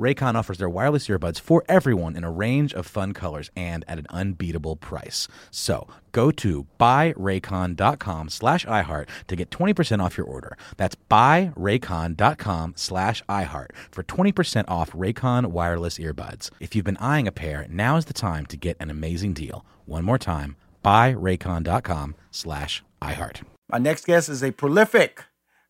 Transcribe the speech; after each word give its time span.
Raycon 0.00 0.34
offers 0.34 0.56
their 0.56 0.68
wireless 0.68 1.08
earbuds 1.08 1.38
for 1.38 1.62
everyone 1.68 2.16
in 2.16 2.24
a 2.24 2.30
range 2.30 2.72
of 2.72 2.86
fun 2.86 3.12
colors 3.12 3.50
and 3.54 3.84
at 3.86 3.98
an 3.98 4.06
unbeatable 4.08 4.76
price. 4.76 5.28
So 5.50 5.86
go 6.12 6.30
to 6.30 6.66
buyraycon.com 6.80 8.30
slash 8.30 8.64
iHeart 8.64 9.08
to 9.28 9.36
get 9.36 9.50
20% 9.50 10.02
off 10.02 10.16
your 10.16 10.26
order. 10.26 10.56
That's 10.78 10.96
buyraycon.com 11.10 12.72
slash 12.76 13.22
iHeart 13.28 13.68
for 13.90 14.02
20% 14.02 14.64
off 14.68 14.92
Raycon 14.92 15.48
wireless 15.48 15.98
earbuds. 15.98 16.50
If 16.60 16.74
you've 16.74 16.86
been 16.86 16.96
eyeing 16.96 17.28
a 17.28 17.32
pair, 17.32 17.66
now 17.68 17.98
is 17.98 18.06
the 18.06 18.14
time 18.14 18.46
to 18.46 18.56
get 18.56 18.78
an 18.80 18.90
amazing 18.90 19.34
deal. 19.34 19.66
One 19.84 20.04
more 20.04 20.18
time, 20.18 20.56
buyraycon.com 20.82 22.14
slash 22.30 22.82
iHeart. 23.02 23.42
My 23.70 23.78
next 23.78 24.06
guest 24.06 24.30
is 24.30 24.42
a 24.42 24.50
prolific 24.50 25.24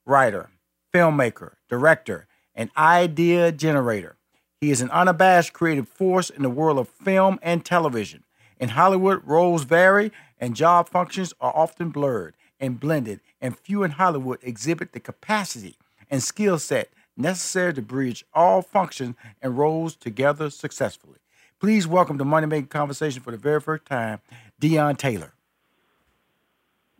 writer, 0.06 0.50
filmmaker, 0.94 1.55
director, 1.69 2.28
and 2.55 2.70
idea 2.77 3.50
generator. 3.50 4.17
He 4.61 4.70
is 4.70 4.83
an 4.83 4.91
unabashed 4.91 5.55
creative 5.55 5.89
force 5.89 6.28
in 6.28 6.42
the 6.42 6.50
world 6.50 6.78
of 6.78 6.86
film 6.86 7.39
and 7.41 7.64
television. 7.64 8.25
In 8.58 8.69
Hollywood, 8.69 9.22
roles 9.25 9.64
vary 9.64 10.12
and 10.39 10.55
job 10.55 10.86
functions 10.86 11.33
are 11.41 11.56
often 11.56 11.89
blurred 11.89 12.34
and 12.61 12.78
blended, 12.78 13.22
and 13.41 13.56
few 13.56 13.83
in 13.84 13.92
Hollywood 13.92 14.38
exhibit 14.42 14.92
the 14.92 15.00
capacity 15.00 15.78
and 16.11 16.22
skill 16.22 16.58
set 16.58 16.91
necessary 17.16 17.72
to 17.72 17.81
bridge 17.81 18.22
all 18.34 18.61
functions 18.61 19.16
and 19.41 19.56
roles 19.56 19.97
together 19.97 20.50
successfully. 20.50 21.20
Please 21.58 21.86
welcome 21.86 22.19
to 22.19 22.25
Money 22.27 22.47
Making 22.47 22.66
Conversation 22.66 23.22
for 23.22 23.31
the 23.31 23.38
very 23.38 23.62
first 23.62 23.86
time, 23.86 24.20
Deon 24.61 24.98
Taylor. 24.98 25.33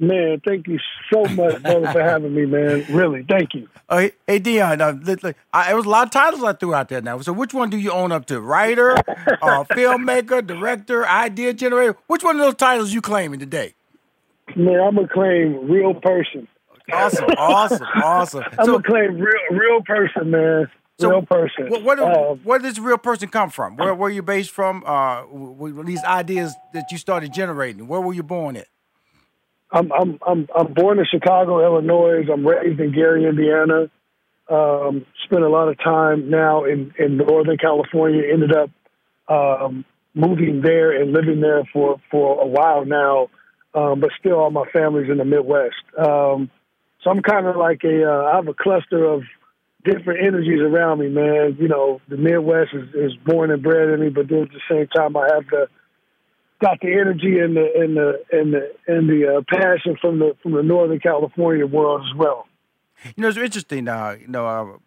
Man, 0.01 0.41
thank 0.47 0.67
you 0.67 0.79
so 1.13 1.25
much, 1.35 1.63
brother, 1.63 1.93
for 1.93 2.03
having 2.03 2.35
me, 2.35 2.47
man. 2.47 2.87
Really, 2.89 3.23
thank 3.29 3.53
you. 3.53 3.69
Oh, 3.91 3.99
hey, 3.99 4.41
Deon, 4.41 4.81
uh, 4.81 4.99
look, 5.05 5.23
look, 5.23 5.37
I, 5.53 5.67
there 5.67 5.77
was 5.77 5.85
a 5.85 5.91
lot 5.91 6.07
of 6.07 6.11
titles 6.11 6.43
I 6.43 6.55
threw 6.55 6.73
out 6.75 6.89
there 6.89 7.03
now. 7.03 7.21
So 7.21 7.35
which 7.35 7.53
one 7.53 7.69
do 7.69 7.77
you 7.77 7.91
own 7.93 8.11
up 8.11 8.25
to? 8.27 8.41
Writer, 8.41 8.93
uh, 8.97 9.03
filmmaker, 9.71 10.47
director, 10.47 11.07
idea 11.07 11.53
generator? 11.53 11.97
Which 12.07 12.25
one 12.25 12.37
of 12.37 12.41
those 12.41 12.55
titles 12.55 12.95
you 12.95 13.03
claiming 13.03 13.41
today? 13.41 13.75
Man, 14.57 14.81
I'm 14.81 14.95
gonna 14.97 15.07
claim 15.07 15.71
real 15.71 15.93
person. 15.93 16.49
Awesome, 16.91 17.27
awesome, 17.37 17.87
awesome. 18.03 18.45
I'm 18.59 18.65
So, 18.65 18.73
gonna 18.79 18.83
claim 18.83 19.19
real, 19.19 19.33
real 19.61 19.83
person, 19.83 20.31
man. 20.31 20.71
So, 20.99 21.11
real 21.11 21.23
person. 21.27 21.69
what, 21.69 21.83
what, 21.83 21.99
Um, 22.01 22.39
where 22.43 22.59
does 22.59 22.81
real 22.81 22.99
person 22.99 23.29
come 23.29 23.51
from? 23.51 23.77
Where 23.77 23.95
where 23.95 24.11
you 24.11 24.23
based 24.23 24.51
from? 24.51 24.83
Uh, 24.87 25.25
these 25.85 26.03
ideas 26.05 26.55
that 26.73 26.91
you 26.91 26.97
started 26.99 27.33
generating. 27.35 27.87
Where 27.87 28.01
were 28.01 28.15
you 28.15 28.23
born 28.23 28.57
at? 28.57 28.67
I'm 29.73 29.93
I'm 29.93 30.19
I'm 30.27 30.49
I'm 30.55 30.73
born 30.75 30.99
in 30.99 31.07
Chicago, 31.11 31.65
Illinois. 31.65 32.25
I'm 32.33 32.47
raised 32.47 32.81
in 32.81 32.93
Gary, 32.93 33.27
Indiana. 33.27 33.91
Um, 34.49 35.07
spent 35.25 35.43
a 35.43 35.49
lot 35.49 35.69
of 35.69 35.79
time 35.79 36.29
now 36.29 36.65
in 36.65 36.93
in 36.99 37.17
Northern 37.17 37.57
California. 37.57 38.23
Ended 38.33 38.53
up 38.53 38.71
um, 39.29 39.85
moving 40.15 40.61
there 40.63 41.01
and 41.01 41.13
living 41.13 41.41
there 41.41 41.63
for 41.73 42.01
for 42.11 42.43
a 42.43 42.47
while 42.47 42.85
now. 42.85 43.29
Um, 43.73 44.01
but 44.01 44.11
still, 44.19 44.35
all 44.35 44.51
my 44.51 44.69
family's 44.73 45.09
in 45.09 45.19
the 45.19 45.25
Midwest. 45.25 45.77
Um, 45.97 46.51
so 47.03 47.11
I'm 47.11 47.23
kind 47.23 47.47
of 47.47 47.57
like 47.57 47.83
a 47.85 48.05
uh, 48.05 48.33
I 48.33 48.37
have 48.37 48.49
a 48.49 48.55
cluster 48.55 49.05
of 49.05 49.23
different 49.85 50.21
energies 50.27 50.61
around 50.61 50.99
me, 50.99 51.09
man. 51.09 51.57
You 51.61 51.69
know, 51.69 52.01
the 52.09 52.17
Midwest 52.17 52.71
is, 52.75 52.89
is 52.95 53.17
born 53.25 53.53
and 53.53 53.63
bred 53.63 53.89
in 53.89 54.01
me, 54.01 54.09
but 54.09 54.29
then 54.29 54.43
at 54.43 54.49
the 54.51 54.61
same 54.69 54.89
time, 54.89 55.17
I 55.17 55.29
have 55.33 55.47
the 55.51 55.69
got 56.61 56.81
the 56.81 56.93
energy 56.93 57.39
and 57.39 57.57
the 57.57 57.73
and 57.77 57.97
the 57.97 58.23
and 58.31 58.53
the 58.53 58.73
and 58.87 59.09
the 59.09 59.37
uh, 59.37 59.43
passion 59.49 59.97
from 60.01 60.19
the 60.19 60.37
from 60.43 60.53
the 60.53 60.63
Northern 60.63 61.01
California 61.01 61.67
world 61.67 62.03
as 62.09 62.17
well. 62.17 62.47
You 63.05 63.23
know, 63.23 63.29
it's 63.29 63.39
interesting. 63.39 63.89
Uh, 63.89 64.17
you 64.21 64.29
know, 64.29 64.47
I'm 64.47 64.69
a 64.69 64.79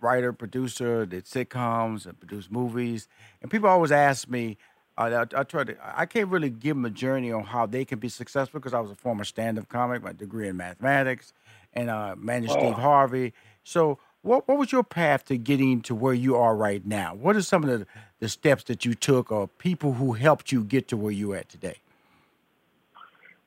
writer, 0.00 0.32
producer, 0.32 1.06
did 1.06 1.24
sitcoms, 1.24 2.06
and 2.06 2.18
produced 2.18 2.50
movies, 2.50 3.08
and 3.42 3.50
people 3.50 3.68
always 3.68 3.92
ask 3.92 4.28
me. 4.28 4.58
Uh, 4.96 5.24
I, 5.32 5.40
I 5.40 5.42
try 5.44 5.64
to. 5.64 5.76
I 5.82 6.06
can't 6.06 6.28
really 6.28 6.50
give 6.50 6.76
them 6.76 6.84
a 6.84 6.90
journey 6.90 7.32
on 7.32 7.44
how 7.44 7.66
they 7.66 7.84
can 7.84 7.98
be 7.98 8.08
successful 8.08 8.60
because 8.60 8.74
I 8.74 8.80
was 8.80 8.90
a 8.90 8.96
former 8.96 9.24
stand-up 9.24 9.68
comic, 9.68 10.02
my 10.02 10.12
degree 10.12 10.48
in 10.48 10.56
mathematics, 10.56 11.32
and 11.72 11.88
uh, 11.88 12.16
managed 12.18 12.52
Steve 12.52 12.74
Harvey. 12.74 13.32
So, 13.62 13.98
what 14.22 14.48
what 14.48 14.58
was 14.58 14.72
your 14.72 14.82
path 14.82 15.24
to 15.26 15.36
getting 15.36 15.80
to 15.82 15.94
where 15.94 16.14
you 16.14 16.36
are 16.36 16.56
right 16.56 16.84
now? 16.84 17.14
What 17.14 17.36
are 17.36 17.42
some 17.42 17.64
of 17.64 17.70
the, 17.70 17.86
the 18.20 18.28
steps 18.28 18.64
that 18.64 18.84
you 18.84 18.94
took, 18.94 19.30
or 19.30 19.48
people 19.48 19.94
who 19.94 20.14
helped 20.14 20.52
you 20.52 20.64
get 20.64 20.88
to 20.88 20.96
where 20.96 21.12
you 21.12 21.34
at 21.34 21.48
today? 21.48 21.78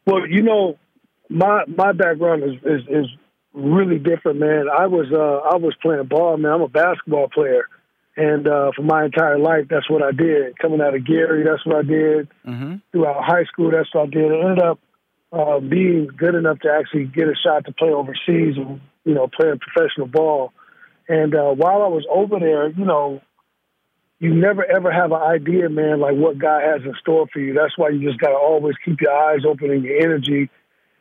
Well, 0.05 0.27
you 0.27 0.41
know, 0.41 0.77
my 1.29 1.63
my 1.67 1.91
background 1.91 2.43
is 2.43 2.55
is, 2.63 2.87
is 2.87 3.05
really 3.53 3.99
different, 3.99 4.39
man. 4.39 4.65
I 4.69 4.87
was 4.87 5.07
uh, 5.11 5.49
I 5.49 5.57
was 5.57 5.75
playing 5.81 6.05
ball, 6.05 6.37
man. 6.37 6.51
I'm 6.51 6.61
a 6.61 6.67
basketball 6.67 7.27
player, 7.27 7.67
and 8.15 8.47
uh, 8.47 8.71
for 8.75 8.83
my 8.83 9.05
entire 9.05 9.39
life, 9.39 9.65
that's 9.69 9.89
what 9.89 10.01
I 10.01 10.11
did. 10.11 10.57
Coming 10.59 10.81
out 10.81 10.95
of 10.95 11.05
Gary, 11.05 11.43
that's 11.43 11.65
what 11.65 11.75
I 11.75 11.83
did. 11.83 12.27
Mm-hmm. 12.47 12.75
Throughout 12.91 13.23
high 13.23 13.45
school, 13.45 13.71
that's 13.71 13.93
what 13.93 14.07
I 14.07 14.09
did. 14.09 14.31
I 14.31 14.49
ended 14.49 14.63
up 14.63 14.79
uh, 15.31 15.59
being 15.59 16.09
good 16.17 16.35
enough 16.35 16.59
to 16.59 16.69
actually 16.71 17.05
get 17.05 17.27
a 17.27 17.35
shot 17.35 17.65
to 17.65 17.71
play 17.71 17.89
overseas 17.89 18.57
and 18.57 18.81
you 19.05 19.13
know 19.13 19.27
playing 19.27 19.59
professional 19.59 20.07
ball. 20.07 20.53
And 21.07 21.35
uh, 21.35 21.51
while 21.51 21.81
I 21.81 21.88
was 21.88 22.06
over 22.09 22.39
there, 22.39 22.69
you 22.69 22.85
know, 22.85 23.22
you 24.19 24.34
never 24.34 24.63
ever 24.63 24.91
have 24.91 25.12
an 25.12 25.22
idea, 25.22 25.67
man, 25.69 26.00
like 26.00 26.16
what 26.16 26.38
God 26.38 26.62
has 26.62 26.81
in 26.84 26.94
store 27.01 27.28
for 27.34 27.39
you. 27.39 27.53
That's 27.53 27.78
why 27.78 27.89
you 27.89 28.07
just 28.07 28.19
got 28.19 28.29
to 28.29 28.35
always 28.35 28.75
keep 28.85 29.01
your 29.01 29.12
eyes 29.12 29.41
open 29.47 29.72
and 29.72 29.84
your 29.84 29.97
energy 30.00 30.50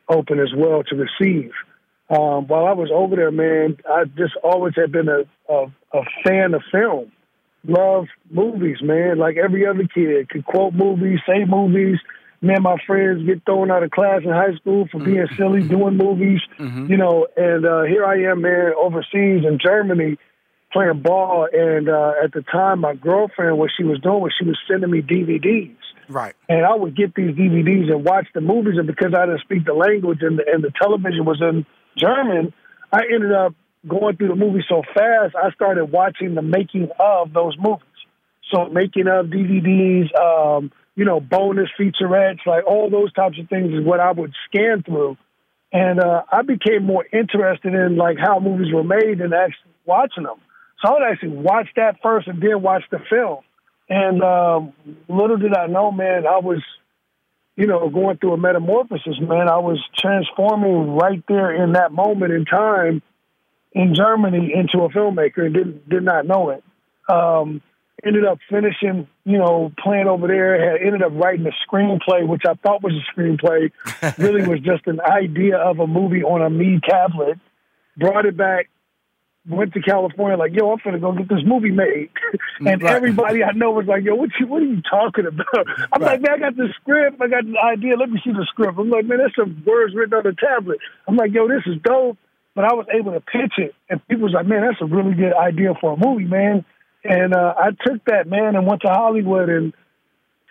open 0.08 0.40
as 0.40 0.52
well 0.56 0.82
to 0.84 0.96
receive. 0.96 1.52
Um, 2.08 2.48
while 2.48 2.66
I 2.66 2.72
was 2.72 2.90
over 2.92 3.14
there, 3.14 3.30
man, 3.30 3.76
I 3.88 4.04
just 4.04 4.34
always 4.42 4.74
had 4.74 4.90
been 4.90 5.08
a, 5.08 5.22
a, 5.52 5.66
a 5.92 6.02
fan 6.24 6.54
of 6.54 6.62
film. 6.72 7.12
Love 7.64 8.06
movies, 8.30 8.78
man. 8.82 9.18
Like 9.18 9.36
every 9.36 9.66
other 9.66 9.86
kid, 9.94 10.28
could 10.30 10.44
quote 10.44 10.72
movies, 10.72 11.20
say 11.26 11.44
movies. 11.44 11.98
Me 12.42 12.54
and 12.54 12.62
my 12.62 12.76
friends 12.86 13.26
get 13.26 13.44
thrown 13.44 13.70
out 13.70 13.82
of 13.82 13.90
class 13.90 14.22
in 14.24 14.30
high 14.30 14.54
school 14.56 14.88
for 14.90 14.98
being 14.98 15.26
silly, 15.36 15.62
doing 15.62 15.96
movies, 15.96 16.40
you 16.58 16.96
know. 16.96 17.26
And 17.36 17.66
uh, 17.66 17.82
here 17.82 18.04
I 18.06 18.30
am, 18.30 18.40
man, 18.40 18.72
overseas 18.78 19.44
in 19.44 19.58
Germany, 19.62 20.16
playing 20.72 21.02
ball. 21.02 21.48
And 21.52 21.88
uh, 21.88 22.12
at 22.24 22.32
the 22.32 22.42
time, 22.42 22.80
my 22.80 22.94
girlfriend, 22.94 23.58
what 23.58 23.70
she 23.76 23.84
was 23.84 24.00
doing 24.00 24.22
was 24.22 24.32
she 24.38 24.46
was 24.46 24.58
sending 24.66 24.90
me 24.90 25.02
DVDs. 25.02 25.76
Right. 26.08 26.34
And 26.48 26.64
I 26.64 26.74
would 26.74 26.96
get 26.96 27.14
these 27.14 27.36
DVDs 27.36 27.92
and 27.92 28.04
watch 28.04 28.26
the 28.34 28.40
movies, 28.40 28.78
and 28.78 28.86
because 28.86 29.12
I 29.14 29.26
didn't 29.26 29.42
speak 29.42 29.64
the 29.66 29.74
language 29.74 30.18
and 30.22 30.38
the, 30.38 30.44
and 30.50 30.64
the 30.64 30.72
television 30.80 31.24
was 31.24 31.40
in 31.40 31.66
German, 31.96 32.54
I 32.92 33.02
ended 33.12 33.32
up 33.32 33.54
going 33.86 34.16
through 34.16 34.28
the 34.28 34.34
movie 34.34 34.64
so 34.68 34.82
fast. 34.94 35.34
I 35.36 35.50
started 35.52 35.86
watching 35.86 36.34
the 36.34 36.42
making 36.42 36.88
of 36.98 37.32
those 37.32 37.56
movies. 37.58 37.84
So 38.52 38.68
making 38.68 39.06
of 39.06 39.26
DVDs, 39.26 40.08
um, 40.18 40.72
you 41.00 41.06
know, 41.06 41.18
bonus 41.18 41.70
featurettes, 41.80 42.44
like 42.44 42.66
all 42.66 42.90
those 42.90 43.10
types 43.14 43.38
of 43.40 43.48
things 43.48 43.72
is 43.72 43.82
what 43.82 44.00
I 44.00 44.12
would 44.12 44.34
scan 44.44 44.82
through, 44.82 45.16
and 45.72 45.98
uh, 45.98 46.24
I 46.30 46.42
became 46.42 46.84
more 46.84 47.06
interested 47.10 47.72
in 47.72 47.96
like 47.96 48.18
how 48.18 48.38
movies 48.38 48.70
were 48.70 48.84
made 48.84 49.22
and 49.22 49.32
actually 49.32 49.72
watching 49.86 50.24
them. 50.24 50.36
So 50.82 50.90
I 50.90 50.92
would 50.92 51.10
actually 51.10 51.38
watch 51.38 51.68
that 51.76 52.02
first 52.02 52.28
and 52.28 52.42
then 52.42 52.60
watch 52.60 52.82
the 52.90 52.98
film. 53.08 53.38
And 53.88 54.22
um, 54.22 54.74
little 55.08 55.38
did 55.38 55.56
I 55.56 55.68
know, 55.68 55.90
man, 55.90 56.26
I 56.26 56.40
was, 56.40 56.62
you 57.56 57.66
know, 57.66 57.88
going 57.88 58.18
through 58.18 58.34
a 58.34 58.36
metamorphosis, 58.36 59.20
man. 59.22 59.48
I 59.48 59.56
was 59.56 59.82
transforming 59.96 60.96
right 60.96 61.24
there 61.28 61.64
in 61.64 61.72
that 61.72 61.92
moment 61.92 62.34
in 62.34 62.44
time 62.44 63.00
in 63.72 63.94
Germany 63.94 64.52
into 64.54 64.84
a 64.84 64.90
filmmaker 64.90 65.46
and 65.46 65.54
didn't 65.54 65.88
did 65.88 66.02
not 66.02 66.26
know 66.26 66.50
it. 66.50 66.62
Um, 67.10 67.62
ended 68.04 68.24
up 68.24 68.38
finishing, 68.48 69.06
you 69.24 69.38
know, 69.38 69.72
playing 69.82 70.06
over 70.06 70.26
there. 70.26 70.72
Had 70.72 70.82
ended 70.82 71.02
up 71.02 71.12
writing 71.14 71.46
a 71.46 71.54
screenplay, 71.68 72.26
which 72.26 72.42
I 72.48 72.54
thought 72.54 72.82
was 72.82 72.92
a 72.94 73.04
screenplay, 73.18 73.70
really 74.18 74.42
was 74.46 74.60
just 74.60 74.86
an 74.86 75.00
idea 75.00 75.56
of 75.56 75.78
a 75.80 75.86
movie 75.86 76.22
on 76.22 76.42
a 76.42 76.50
me 76.50 76.80
tablet. 76.88 77.38
Brought 77.96 78.26
it 78.26 78.36
back 78.36 78.68
went 79.48 79.72
to 79.72 79.80
California 79.80 80.36
like, 80.36 80.52
yo, 80.52 80.70
I'm 80.70 80.78
finna 80.78 81.00
go 81.00 81.12
get 81.12 81.28
this 81.28 81.40
movie 81.46 81.70
made. 81.70 82.10
and 82.60 82.82
Right. 82.82 82.94
everybody 82.94 83.42
I 83.42 83.52
know 83.52 83.70
was 83.70 83.86
like, 83.86 84.04
yo, 84.04 84.14
what 84.14 84.28
you 84.38 84.46
what 84.46 84.60
are 84.62 84.66
you 84.66 84.82
talking 84.82 85.26
about? 85.26 85.46
I'm 85.92 86.02
Right. 86.02 86.12
like, 86.12 86.20
man, 86.20 86.32
I 86.34 86.38
got 86.50 86.56
the 86.56 86.68
script, 86.80 87.20
I 87.22 87.26
got 87.26 87.44
the 87.46 87.56
idea, 87.58 87.96
let 87.96 88.10
me 88.10 88.20
see 88.22 88.32
the 88.32 88.46
script. 88.50 88.78
I'm 88.78 88.90
like, 88.90 89.06
man, 89.06 89.18
that's 89.18 89.34
some 89.34 89.62
words 89.66 89.94
written 89.94 90.12
on 90.14 90.26
a 90.26 90.34
tablet. 90.34 90.78
I'm 91.08 91.16
like, 91.16 91.32
yo, 91.32 91.48
this 91.48 91.62
is 91.66 91.80
dope. 91.82 92.18
But 92.54 92.64
I 92.64 92.74
was 92.74 92.86
able 92.92 93.12
to 93.12 93.20
pitch 93.20 93.54
it 93.58 93.74
and 93.88 94.06
people 94.08 94.24
was 94.24 94.34
like, 94.34 94.44
Man, 94.46 94.62
that's 94.62 94.80
a 94.82 94.84
really 94.84 95.14
good 95.14 95.32
idea 95.32 95.72
for 95.80 95.92
a 95.92 95.96
movie, 95.96 96.24
man. 96.26 96.64
And 97.04 97.34
uh, 97.34 97.54
I 97.56 97.70
took 97.86 98.04
that 98.06 98.28
man 98.28 98.56
and 98.56 98.66
went 98.66 98.82
to 98.82 98.88
Hollywood 98.88 99.48
and 99.48 99.72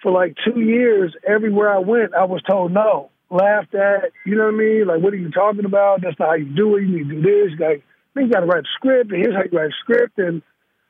for 0.01 0.11
like 0.11 0.35
two 0.45 0.59
years, 0.61 1.13
everywhere 1.27 1.73
I 1.73 1.79
went, 1.79 2.13
I 2.13 2.25
was 2.25 2.41
told 2.49 2.71
no, 2.71 3.09
laughed 3.29 3.75
at. 3.75 4.11
You 4.25 4.35
know 4.35 4.45
what 4.45 4.53
I 4.53 4.57
mean? 4.57 4.87
Like, 4.87 5.01
what 5.01 5.13
are 5.13 5.17
you 5.17 5.31
talking 5.31 5.65
about? 5.65 6.01
That's 6.01 6.17
not 6.19 6.29
how 6.29 6.35
you 6.35 6.45
do 6.45 6.77
it. 6.77 6.81
You 6.83 6.97
need 6.97 7.09
to 7.09 7.21
do 7.21 7.49
this. 7.49 7.59
Like, 7.59 7.83
you 8.15 8.29
got 8.29 8.41
to 8.41 8.45
write 8.45 8.63
a 8.63 8.67
script, 8.75 9.11
and 9.11 9.21
here's 9.21 9.35
how 9.35 9.43
you 9.43 9.57
write 9.57 9.69
a 9.69 9.75
script. 9.81 10.17
And 10.17 10.41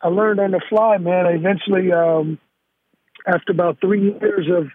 I 0.02 0.08
learned 0.10 0.40
on 0.40 0.52
the 0.52 0.62
fly, 0.70 0.98
man. 0.98 1.26
I 1.26 1.32
eventually, 1.32 1.92
um, 1.92 2.40
after 3.28 3.52
about 3.52 3.80
three 3.82 4.14
years 4.20 4.48
of 4.56 4.68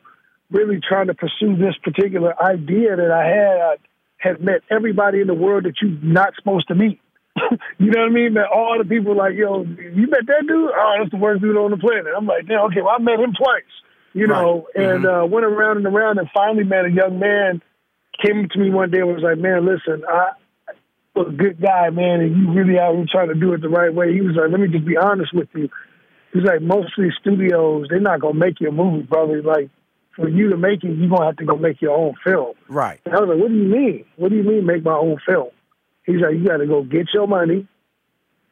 really 0.51 0.81
trying 0.87 1.09
to 1.09 1.15
pursue 1.15 1.57
this 1.57 1.75
particular 1.83 2.35
idea 2.43 2.97
that 2.97 3.11
I 3.11 3.27
had, 3.27 3.61
I 3.61 3.77
had 4.19 4.41
met 4.41 4.61
everybody 4.71 5.21
in 5.21 5.27
the 5.27 5.35
world 5.35 5.65
that 5.65 5.75
you're 5.81 5.99
not 6.03 6.35
supposed 6.37 6.69
to 6.69 6.75
meet. 6.75 7.01
you 7.79 7.91
know 7.91 8.01
what 8.03 8.11
I 8.11 8.13
mean? 8.13 8.35
Met 8.35 8.47
all 8.55 8.77
the 8.79 8.85
people 8.89 9.17
like, 9.17 9.35
yo, 9.35 9.63
you 9.65 10.07
met 10.07 10.27
that 10.27 10.45
dude? 10.47 10.71
Oh, 10.71 10.95
that's 10.99 11.11
the 11.11 11.17
worst 11.17 11.43
dude 11.43 11.57
on 11.57 11.71
the 11.73 11.77
planet. 11.77 12.07
I'm 12.17 12.27
like, 12.27 12.47
damn, 12.47 12.61
okay, 12.67 12.81
well, 12.83 12.95
I 12.99 13.03
met 13.03 13.19
him 13.21 13.33
twice 13.35 13.63
you 14.15 14.29
know, 14.29 14.67
Right. 14.77 14.87
and 14.87 15.07
uh, 15.07 15.27
went 15.29 15.45
around 15.45 15.79
and 15.79 15.87
around 15.87 16.19
and 16.19 16.29
finally 16.33 16.65
met 16.65 16.85
a 16.87 16.91
young 16.91 17.19
man. 17.19 17.61
Came 18.25 18.49
to 18.49 18.59
me 18.59 18.71
one 18.71 18.91
day 18.93 19.01
and 19.01 19.09
was 19.13 19.25
like, 19.25 19.39
"Man, 19.39 19.67
listen, 19.67 20.05
I, 20.09 20.31
you're 21.17 21.29
a 21.29 21.33
good 21.33 21.61
guy, 21.61 21.91
man, 21.91 22.21
and 22.21 22.37
you 22.37 22.53
really 22.53 22.79
out 22.79 22.95
here 22.95 23.07
trying 23.11 23.29
to 23.29 23.35
do 23.35 23.53
it 23.55 23.61
the 23.61 23.69
right 23.69 23.93
way." 23.93 24.15
He 24.15 24.21
was 24.21 24.37
like, 24.37 24.53
"Let 24.53 24.61
me 24.61 24.69
just 24.69 24.85
be 24.87 24.97
honest 24.97 25.35
with 25.35 25.49
you." 25.53 25.69
He's 26.33 26.45
like, 26.45 26.63
"Most 26.63 26.97
of 26.97 27.03
these 27.03 27.13
studios, 27.21 27.87
they're 27.91 27.99
not 27.99 28.21
gonna 28.21 28.39
make 28.39 28.61
you 28.61 28.69
a 28.69 28.73
movie, 28.73 29.03
brother. 29.03 29.43
Like, 29.43 29.69
for 30.15 30.29
you 30.29 30.49
to 30.51 30.57
make 30.57 30.85
it, 30.85 30.97
you're 30.97 31.11
gonna 31.11 31.27
have 31.27 31.37
to 31.39 31.45
go 31.45 31.57
make 31.57 31.83
your 31.83 31.97
own 31.99 32.15
film." 32.25 32.55
Right. 32.69 33.01
And 33.05 33.15
I 33.17 33.19
was 33.21 33.29
like, 33.31 33.39
"What 33.39 33.49
do 33.49 33.55
you 33.57 33.65
mean? 33.65 34.05
What 34.15 34.29
do 34.29 34.37
you 34.37 34.45
mean 34.45 34.65
make 34.65 34.85
my 34.85 34.95
own 34.95 35.19
film?" 35.27 35.51
He's 36.05 36.21
like, 36.21 36.35
"You 36.35 36.47
got 36.47 36.59
to 36.59 36.67
go 36.67 36.83
get 36.83 37.09
your 37.15 37.27
money, 37.27 37.67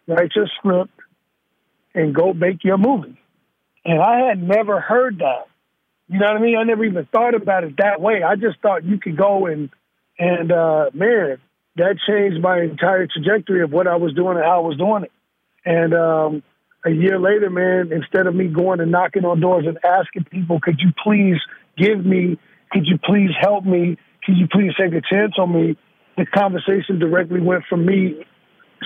write 0.07 0.33
your 0.37 0.49
script, 0.59 0.93
and 1.95 2.15
go 2.15 2.33
make 2.33 2.65
your 2.65 2.79
movie." 2.79 3.19
And 3.85 4.01
I 4.01 4.29
had 4.29 4.43
never 4.43 4.81
heard 4.81 5.19
that. 5.19 5.49
You 6.09 6.19
know 6.19 6.27
what 6.27 6.37
I 6.37 6.41
mean? 6.41 6.57
I 6.59 6.65
never 6.65 6.85
even 6.85 7.07
thought 7.13 7.35
about 7.35 7.65
it 7.65 7.77
that 7.79 8.01
way. 8.01 8.23
I 8.23 8.37
just 8.37 8.61
thought 8.61 8.85
you 8.85 8.99
could 8.99 9.17
go 9.17 9.47
and 9.47 9.71
and 10.19 10.53
uh 10.53 10.91
man, 10.95 11.39
that 11.77 11.97
changed 12.07 12.43
my 12.43 12.61
entire 12.61 13.07
trajectory 13.07 13.63
of 13.63 13.73
what 13.73 13.87
I 13.87 13.97
was 13.97 14.15
doing 14.15 14.37
and 14.37 14.45
how 14.45 14.63
I 14.63 14.69
was 14.69 14.77
doing 14.77 15.05
it. 15.05 15.13
And 15.65 15.95
um 15.95 16.43
a 16.85 16.91
year 16.91 17.19
later, 17.19 17.51
man, 17.51 17.93
instead 17.93 18.27
of 18.27 18.35
me 18.35 18.49
going 18.49 18.81
and 18.81 18.91
knocking 18.91 19.25
on 19.25 19.41
doors 19.41 19.65
and 19.67 19.79
asking 19.85 20.25
people, 20.25 20.61
could 20.61 20.81
you 20.81 20.91
please 21.03 21.37
give 21.79 22.05
me, 22.05 22.39
could 22.73 22.87
you 22.87 22.99
please 22.99 23.31
help 23.41 23.65
me, 23.65 23.97
could 24.25 24.37
you 24.37 24.49
please 24.49 24.73
take 24.79 24.93
a 24.93 25.01
chance 25.01 25.35
on 25.39 25.55
me, 25.55 25.77
the 26.17 26.27
conversation 26.27 26.99
directly 26.99 27.41
went 27.41 27.65
from 27.69 27.87
me 27.87 28.25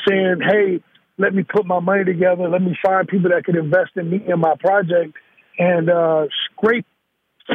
saying, 0.07 0.41
hey, 0.41 0.83
let 1.19 1.35
me 1.35 1.43
put 1.43 1.67
my 1.67 1.81
money 1.81 2.05
together, 2.05 2.49
let 2.49 2.63
me 2.63 2.77
find 2.85 3.09
people 3.09 3.31
that 3.31 3.45
could 3.45 3.57
invest 3.57 3.93
in 3.97 4.11
me 4.11 4.23
and 4.29 4.41
my 4.41 4.55
project 4.61 5.15
and 5.59 5.89
uh, 5.89 6.27
scrape, 6.53 6.87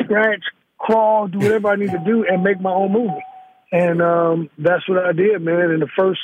scratch, 0.03 0.43
crawl, 0.77 1.27
do 1.27 1.37
whatever 1.37 1.69
I 1.69 1.75
need 1.75 1.91
to 1.91 2.03
do 2.05 2.25
and 2.27 2.43
make 2.43 2.59
my 2.59 2.71
own 2.71 2.91
movie. 2.91 3.23
And 3.71 4.01
um, 4.01 4.49
that's 4.57 4.87
what 4.89 5.05
I 5.05 5.13
did, 5.13 5.41
man. 5.41 5.71
And 5.71 5.81
the 5.81 5.89
first 5.97 6.19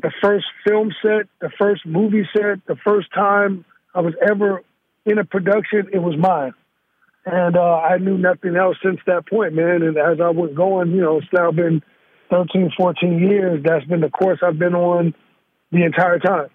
the 0.00 0.12
first 0.22 0.44
film 0.64 0.92
set, 1.02 1.26
the 1.40 1.50
first 1.58 1.84
movie 1.84 2.28
set, 2.32 2.64
the 2.66 2.76
first 2.84 3.12
time 3.12 3.64
I 3.94 4.00
was 4.00 4.14
ever 4.30 4.62
in 5.04 5.18
a 5.18 5.24
production, 5.24 5.88
it 5.92 5.98
was 5.98 6.16
mine. 6.16 6.54
And 7.26 7.56
uh, 7.56 7.60
I 7.60 7.98
knew 7.98 8.16
nothing 8.16 8.56
else 8.56 8.76
since 8.82 9.00
that 9.06 9.28
point, 9.28 9.54
man. 9.54 9.82
And 9.82 9.96
as 9.98 10.20
I 10.20 10.30
was 10.30 10.52
going, 10.54 10.92
you 10.92 11.00
know, 11.00 11.18
it's 11.18 11.26
now 11.32 11.50
been 11.50 11.82
13, 12.30 12.72
14 12.76 13.18
years. 13.18 13.62
That's 13.64 13.84
been 13.86 14.00
the 14.00 14.10
course 14.10 14.40
I've 14.42 14.58
been 14.58 14.74
on 14.74 15.14
the 15.70 15.84
entire 15.84 16.18
time. 16.18 16.48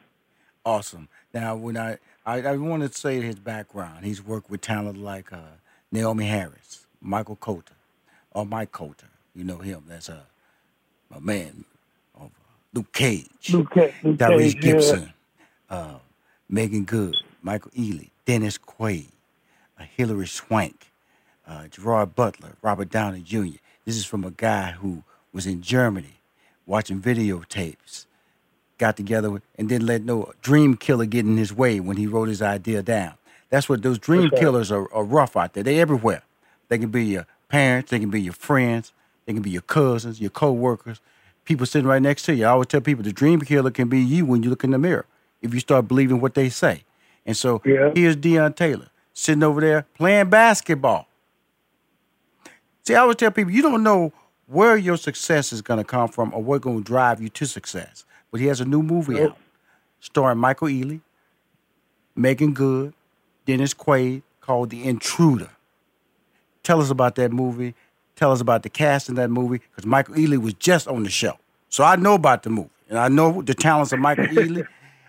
Awesome. 0.66 1.10
Now, 1.34 1.56
when 1.56 1.78
I 1.78 1.98
I, 2.26 2.42
I 2.42 2.58
want 2.58 2.84
to 2.84 2.98
say 2.98 3.20
his 3.22 3.36
background, 3.36 4.06
he's 4.06 4.24
worked 4.24 4.50
with 4.50 4.62
talent 4.62 4.98
like 4.98 5.34
uh, 5.34 5.58
Naomie 5.94 6.28
Harris, 6.28 6.86
Michael 7.02 7.36
Colter, 7.36 7.74
or 8.32 8.46
Mike 8.46 8.72
Colter. 8.72 9.08
You 9.36 9.44
know 9.44 9.58
him. 9.58 9.84
That's 9.88 10.10
a, 10.10 10.26
my 11.10 11.20
man, 11.20 11.66
uh, 12.20 12.28
Luke 12.74 12.94
Cage, 12.94 13.52
Luke 13.52 13.76
Luke 13.76 13.92
Tyrese 14.18 14.54
Cage, 14.54 14.56
yeah. 14.56 14.62
Gibson, 14.62 15.14
uh, 15.70 15.96
Meagan 16.48 16.86
Good, 16.86 17.18
Michael 17.42 17.72
Ealy, 17.72 18.12
Dennis 18.26 18.58
Quaid, 18.58 19.08
uh, 19.78 19.84
Hilary 19.98 20.28
Swank, 20.28 20.92
uh, 21.46 21.68
Gerard 21.68 22.16
Butler, 22.16 22.56
Robert 22.62 22.90
Downey 22.90 23.22
Jr. 23.22 23.58
This 23.86 23.98
is 23.98 24.06
from 24.06 24.24
a 24.24 24.32
guy 24.32 24.72
who 24.72 25.04
was 25.34 25.46
in 25.48 25.62
Germany 25.62 26.16
watching 26.66 27.02
videotapes, 27.02 28.06
got 28.78 28.96
together 28.96 29.30
with, 29.30 29.44
and 29.58 29.68
didn't 29.68 29.88
let 29.88 30.04
no 30.04 30.32
dream 30.42 30.78
killer 30.78 31.06
get 31.06 31.26
in 31.26 31.38
his 31.38 31.54
way 31.54 31.80
when 31.80 31.98
he 31.98 32.08
wrote 32.08 32.30
his 32.30 32.42
idea 32.42 32.82
down. 32.82 33.14
That's 33.50 33.68
what 33.68 33.82
those 33.84 34.00
dream 34.00 34.28
Okay. 34.28 34.40
killers 34.40 34.72
are, 34.72 34.92
are 34.94 35.04
rough 35.04 35.36
out 35.36 35.54
there. 35.54 35.64
They're 35.64 35.82
everywhere. 35.82 36.24
They 36.70 36.78
can 36.78 36.90
be 36.90 37.06
your 37.06 37.26
parents, 37.50 37.92
they 37.92 38.00
can 38.00 38.10
be 38.10 38.22
your 38.22 38.34
friends, 38.34 38.94
they 39.26 39.34
can 39.34 39.42
be 39.42 39.52
your 39.52 39.62
cousins, 39.62 40.20
your 40.22 40.30
co-workers, 40.32 41.02
people 41.46 41.66
sitting 41.66 41.88
right 41.88 42.02
next 42.02 42.24
to 42.24 42.36
you. 42.36 42.46
I 42.46 42.50
always 42.50 42.68
tell 42.68 42.82
people 42.82 43.04
the 43.04 43.14
dream 43.14 43.42
killer 43.42 43.72
can 43.72 43.90
be 43.90 44.00
you 44.00 44.26
when 44.26 44.44
you 44.44 44.50
look 44.50 44.64
in 44.64 44.72
the 44.72 44.78
mirror 44.80 45.06
if 45.42 45.54
you 45.54 45.60
start 45.60 45.88
believing 45.88 46.20
what 46.22 46.34
they 46.34 46.50
say. 46.50 46.84
And 47.26 47.36
so 47.38 47.62
Yeah. 47.66 47.92
here's 47.94 48.16
Deon 48.16 48.56
Taylor 48.56 48.88
sitting 49.14 49.44
over 49.44 49.62
there 49.62 49.86
playing 49.96 50.30
basketball. 50.30 51.08
See, 52.86 52.96
I 52.96 53.00
always 53.02 53.18
tell 53.18 53.32
people 53.32 53.52
you 53.54 53.62
don't 53.62 53.84
know 53.84 54.12
where 54.54 54.78
your 54.78 54.98
success 54.98 55.52
is 55.52 55.62
going 55.62 55.80
to 55.80 55.84
come 55.84 56.08
from 56.08 56.34
or 56.34 56.42
what's 56.44 56.64
going 56.64 56.78
to 56.78 56.84
drive 56.84 57.22
you 57.22 57.30
to 57.30 57.46
success. 57.46 58.06
But 58.32 58.40
he 58.40 58.48
has 58.48 58.62
a 58.62 58.66
new 58.66 58.82
movie 58.84 59.22
out 59.22 59.38
starring 60.00 60.38
Michael 60.38 60.68
Ealy, 60.68 61.02
Meagan 62.16 62.54
Good, 62.54 62.94
Dennis 63.46 63.74
Quaid 63.74 64.22
called 64.42 64.70
The 64.70 64.84
Intruder. 64.84 65.50
Tell 66.64 66.82
us 66.82 66.90
about 66.90 67.16
that 67.16 67.32
movie. 67.32 67.76
Tell 68.16 68.32
us 68.32 68.42
about 68.42 68.64
the 68.64 68.70
cast 68.70 69.10
in 69.10 69.16
that 69.16 69.30
movie 69.30 69.58
because 69.70 69.86
Michael 69.86 70.16
Ealy 70.16 70.38
was 70.38 70.54
just 70.54 70.88
on 70.88 71.04
the 71.04 71.10
show. 71.10 71.38
So 71.70 71.84
I 71.84 71.96
know 71.96 72.14
about 72.14 72.44
the 72.44 72.50
movie 72.50 72.70
and 72.90 73.00
I 73.00 73.08
know 73.08 73.42
the 73.42 73.54
talents 73.54 73.92
of 73.92 74.00
Michael 74.00 74.26
Ealy. 74.28 74.66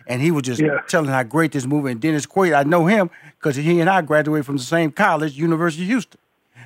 And 0.07 0.21
he 0.21 0.31
was 0.31 0.43
just 0.43 0.61
Yeah. 0.61 0.81
telling 0.87 1.09
how 1.09 1.23
great 1.23 1.53
this 1.53 1.65
movie. 1.67 1.91
And 1.91 2.01
Dennis 2.01 2.27
Quaid, 2.27 2.55
I 2.55 2.63
know 2.65 2.85
him 2.87 3.09
because 3.39 3.57
he 3.57 3.81
and 3.81 3.89
I 3.89 4.03
graduated 4.03 4.45
from 4.45 4.59
the 4.59 4.63
same 4.63 4.91
college, 4.91 5.33
University 5.39 5.85
of 5.85 5.89
Houston. 5.89 6.21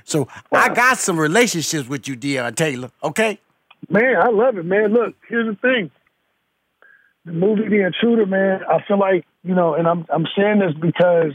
So 0.09 0.27
I 0.51 0.73
got 0.73 0.97
some 0.97 1.21
relationships 1.21 1.87
with 1.87 2.09
you, 2.09 2.17
Deon 2.17 2.57
Taylor. 2.57 2.91
Okay. 3.05 3.39
Man, 3.91 4.17
I 4.17 4.29
love 4.31 4.57
it, 4.57 4.65
man. 4.65 4.95
Look, 4.95 5.15
here's 5.29 5.47
the 5.47 5.61
thing. 5.61 5.91
The 7.27 7.33
movie 7.33 7.69
The 7.69 7.85
Intruder, 7.85 8.25
man, 8.25 8.61
I 8.67 8.83
feel 8.89 8.99
like, 8.99 9.27
you 9.45 9.55
know, 9.55 9.75
and 9.75 9.87
I'm 9.87 10.07
I'm 10.09 10.25
saying 10.37 10.61
this 10.61 10.73
because 10.81 11.33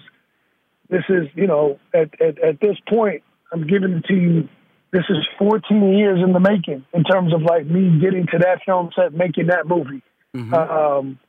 this 0.89 1.03
is, 1.07 1.27
you 1.35 1.45
know, 1.45 1.79
at, 1.93 2.19
at, 2.19 2.39
at 2.39 2.59
this 2.61 2.77
point, 2.89 3.21
I'm 3.51 3.67
giving 3.67 3.93
it 3.93 4.05
to 4.05 4.15
you. 4.15 4.49
This 4.91 5.05
is 5.07 5.17
14 5.37 5.93
years 5.95 6.19
in 6.23 6.33
the 6.33 6.39
making 6.39 6.83
in 6.93 7.03
terms 7.03 7.31
of 7.31 7.43
like 7.43 7.67
me 7.67 7.99
getting 7.99 8.25
to 8.31 8.39
that 8.39 8.61
film 8.65 8.89
set, 8.95 9.13
making 9.13 9.47
that 9.47 9.67
movie. 9.67 10.01
Um, 10.35 11.19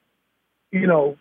you 0.71 0.87
know, 0.87 1.17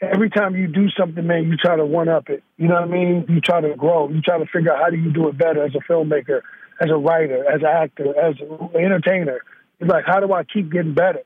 every 0.00 0.30
time 0.30 0.54
you 0.54 0.66
do 0.66 0.88
something, 0.98 1.26
man, 1.26 1.44
you 1.44 1.56
try 1.56 1.76
to 1.76 1.84
one 1.84 2.08
up 2.08 2.28
it. 2.30 2.42
You 2.56 2.68
know 2.68 2.74
what 2.74 2.84
I 2.84 2.86
mean? 2.86 3.24
You 3.28 3.40
try 3.40 3.60
to 3.60 3.74
grow. 3.76 4.08
You 4.08 4.20
try 4.20 4.38
to 4.38 4.46
figure 4.46 4.72
out 4.72 4.82
how 4.82 4.90
do 4.90 4.96
you 4.96 5.12
do 5.12 5.28
it 5.28 5.36
better 5.36 5.64
as 5.64 5.72
a 5.74 5.92
filmmaker, 5.92 6.42
as 6.80 6.90
a 6.90 6.96
writer, 6.96 7.44
as 7.50 7.60
an 7.60 7.66
actor, 7.66 8.18
as 8.18 8.36
an 8.40 8.70
entertainer. 8.80 9.40
It's 9.80 9.90
like, 9.90 10.04
how 10.06 10.20
do 10.20 10.32
I 10.32 10.44
keep 10.44 10.72
getting 10.72 10.94
better? 10.94 11.22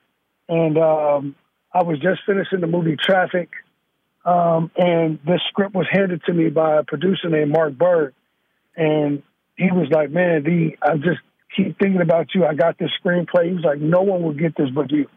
And 0.49 0.77
um, 0.79 1.35
I 1.73 1.83
was 1.83 1.99
just 2.01 2.21
finishing 2.27 2.61
the 2.61 2.67
movie 2.67 2.97
Traffik, 2.97 3.49
um, 4.25 4.71
and 4.77 5.19
this 5.27 5.41
script 5.49 5.75
was 5.75 5.87
handed 5.91 6.23
to 6.25 6.33
me 6.33 6.49
by 6.49 6.79
a 6.79 6.83
producer 6.83 7.29
named 7.29 7.51
Mark 7.51 7.77
Burg, 7.77 8.13
and 8.77 9.23
he 9.57 9.71
was 9.71 9.89
like, 9.91 10.11
"Man, 10.11 10.43
D, 10.43 10.77
I 10.83 10.97
just 10.97 11.21
keep 11.57 11.79
thinking 11.79 12.01
about 12.01 12.35
you. 12.35 12.45
I 12.45 12.55
got 12.55 12.79
this 12.79 12.91
screenplay." 13.03 13.49
He 13.49 13.55
was 13.55 13.65
like, 13.65 13.79
"No 13.79 14.03
one 14.03 14.23
will 14.23 14.35
get 14.35 14.57
this 14.57 14.69
but 14.71 14.91
you." 14.91 15.09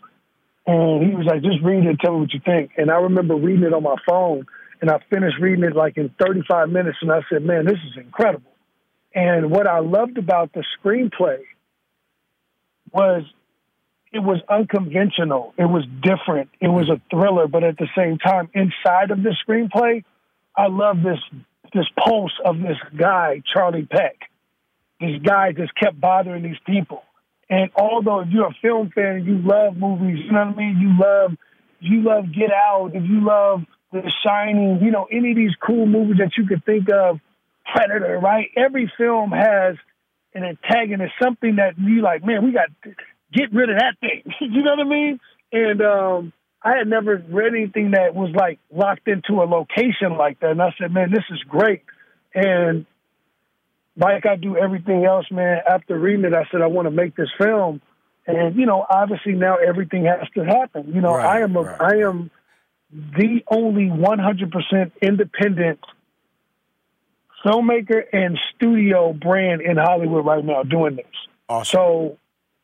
And 0.67 1.07
he 1.07 1.15
was 1.15 1.25
like, 1.25 1.43
just 1.43 1.61
read 1.63 1.83
it 1.83 1.89
and 1.89 1.99
tell 1.99 2.13
me 2.13 2.21
what 2.21 2.33
you 2.33 2.41
think. 2.43 2.71
And 2.77 2.89
I 2.89 2.95
remember 2.95 3.35
reading 3.35 3.65
it 3.65 3.73
on 3.73 3.83
my 3.83 3.95
phone, 4.07 4.45
and 4.81 4.89
I 4.89 4.99
finished 5.09 5.37
reading 5.39 5.63
it 5.63 5.75
like 5.75 5.97
in 5.97 6.09
35 6.19 6.69
minutes, 6.69 6.97
and 7.01 7.11
I 7.11 7.21
said, 7.29 7.43
man, 7.43 7.65
this 7.65 7.79
is 7.91 7.97
incredible. 7.97 8.51
And 9.13 9.51
what 9.51 9.67
I 9.67 9.79
loved 9.79 10.17
about 10.17 10.53
the 10.53 10.63
screenplay 10.79 11.39
was 12.91 13.23
it 14.11 14.19
was 14.19 14.41
unconventional. 14.49 15.53
It 15.57 15.65
was 15.65 15.85
different. 16.01 16.49
It 16.59 16.69
was 16.69 16.89
a 16.89 17.01
thriller, 17.09 17.47
but 17.47 17.63
at 17.63 17.77
the 17.77 17.87
same 17.97 18.17
time, 18.17 18.49
inside 18.53 19.11
of 19.11 19.23
the 19.23 19.35
screenplay, 19.47 20.03
I 20.55 20.67
love 20.67 20.97
this 21.03 21.19
this 21.73 21.87
pulse 21.97 22.31
of 22.45 22.59
this 22.59 22.77
guy, 22.97 23.41
Charlie 23.53 23.85
Peck. 23.85 24.17
This 25.01 25.21
guy 25.21 25.51
just 25.51 25.75
kept 25.75 25.99
bothering 25.99 26.43
these 26.43 26.59
people. 26.65 27.03
And 27.49 27.69
although 27.75 28.21
if 28.21 28.29
you're 28.29 28.47
a 28.47 28.55
film 28.61 28.89
fan 28.93 29.23
you 29.25 29.37
love 29.37 29.77
movies, 29.77 30.19
you 30.25 30.31
know 30.31 30.45
what 30.45 30.55
I 30.55 30.57
mean? 30.57 30.77
You 30.79 30.99
love 30.99 31.37
you 31.79 32.01
love 32.01 32.25
Get 32.33 32.51
Out, 32.51 32.91
if 32.93 33.03
you 33.03 33.23
love 33.23 33.61
The 33.91 34.11
Shining, 34.23 34.79
you 34.81 34.91
know, 34.91 35.07
any 35.11 35.31
of 35.31 35.37
these 35.37 35.55
cool 35.65 35.85
movies 35.85 36.17
that 36.17 36.31
you 36.37 36.47
could 36.47 36.65
think 36.65 36.89
of, 36.89 37.19
Predator, 37.71 38.19
right? 38.19 38.49
Every 38.55 38.91
film 38.97 39.31
has 39.31 39.75
an 40.33 40.43
antagonist, 40.43 41.13
something 41.21 41.57
that 41.57 41.77
you 41.77 42.01
like, 42.01 42.25
man, 42.25 42.43
we 42.43 42.51
got 42.51 42.69
to 42.83 42.95
get 43.33 43.53
rid 43.53 43.69
of 43.69 43.77
that 43.77 43.95
thing. 43.99 44.23
you 44.41 44.63
know 44.63 44.75
what 44.75 44.85
I 44.85 44.89
mean? 44.89 45.19
And 45.51 45.81
um, 45.81 46.33
I 46.63 46.77
had 46.77 46.87
never 46.87 47.23
read 47.29 47.53
anything 47.53 47.91
that 47.91 48.15
was 48.15 48.31
like 48.35 48.59
locked 48.71 49.07
into 49.07 49.41
a 49.41 49.45
location 49.45 50.17
like 50.17 50.39
that. 50.39 50.51
And 50.51 50.61
I 50.61 50.73
said, 50.79 50.91
man, 50.91 51.11
this 51.11 51.23
is 51.31 51.39
great. 51.47 51.83
And 52.33 52.85
like 53.97 54.25
I 54.25 54.35
do 54.35 54.57
everything 54.57 55.05
else, 55.05 55.25
man, 55.31 55.59
after 55.67 55.97
reading 55.97 56.25
it, 56.25 56.33
I 56.33 56.45
said, 56.51 56.61
I 56.61 56.67
want 56.67 56.87
to 56.87 56.91
make 56.91 57.15
this 57.15 57.29
film. 57.37 57.81
And, 58.27 58.55
you 58.55 58.65
know, 58.65 58.85
obviously 58.89 59.33
now 59.33 59.57
everything 59.57 60.05
has 60.05 60.27
to 60.35 60.43
happen. 60.43 60.91
You 60.93 61.01
know, 61.01 61.15
right, 61.15 61.37
I 61.37 61.41
am 61.41 61.55
a, 61.55 61.61
right. 61.61 61.81
I 61.81 62.07
am 62.07 62.31
the 62.91 63.41
only 63.49 63.85
100% 63.85 64.91
independent 65.01 65.79
filmmaker 67.45 68.01
and 68.11 68.37
studio 68.55 69.13
brand 69.13 69.61
in 69.61 69.77
Hollywood 69.77 70.25
right 70.25 70.43
now 70.43 70.63
doing 70.63 70.95
this. 70.95 71.05
Awesome. 71.47 71.71
So 71.71 72.17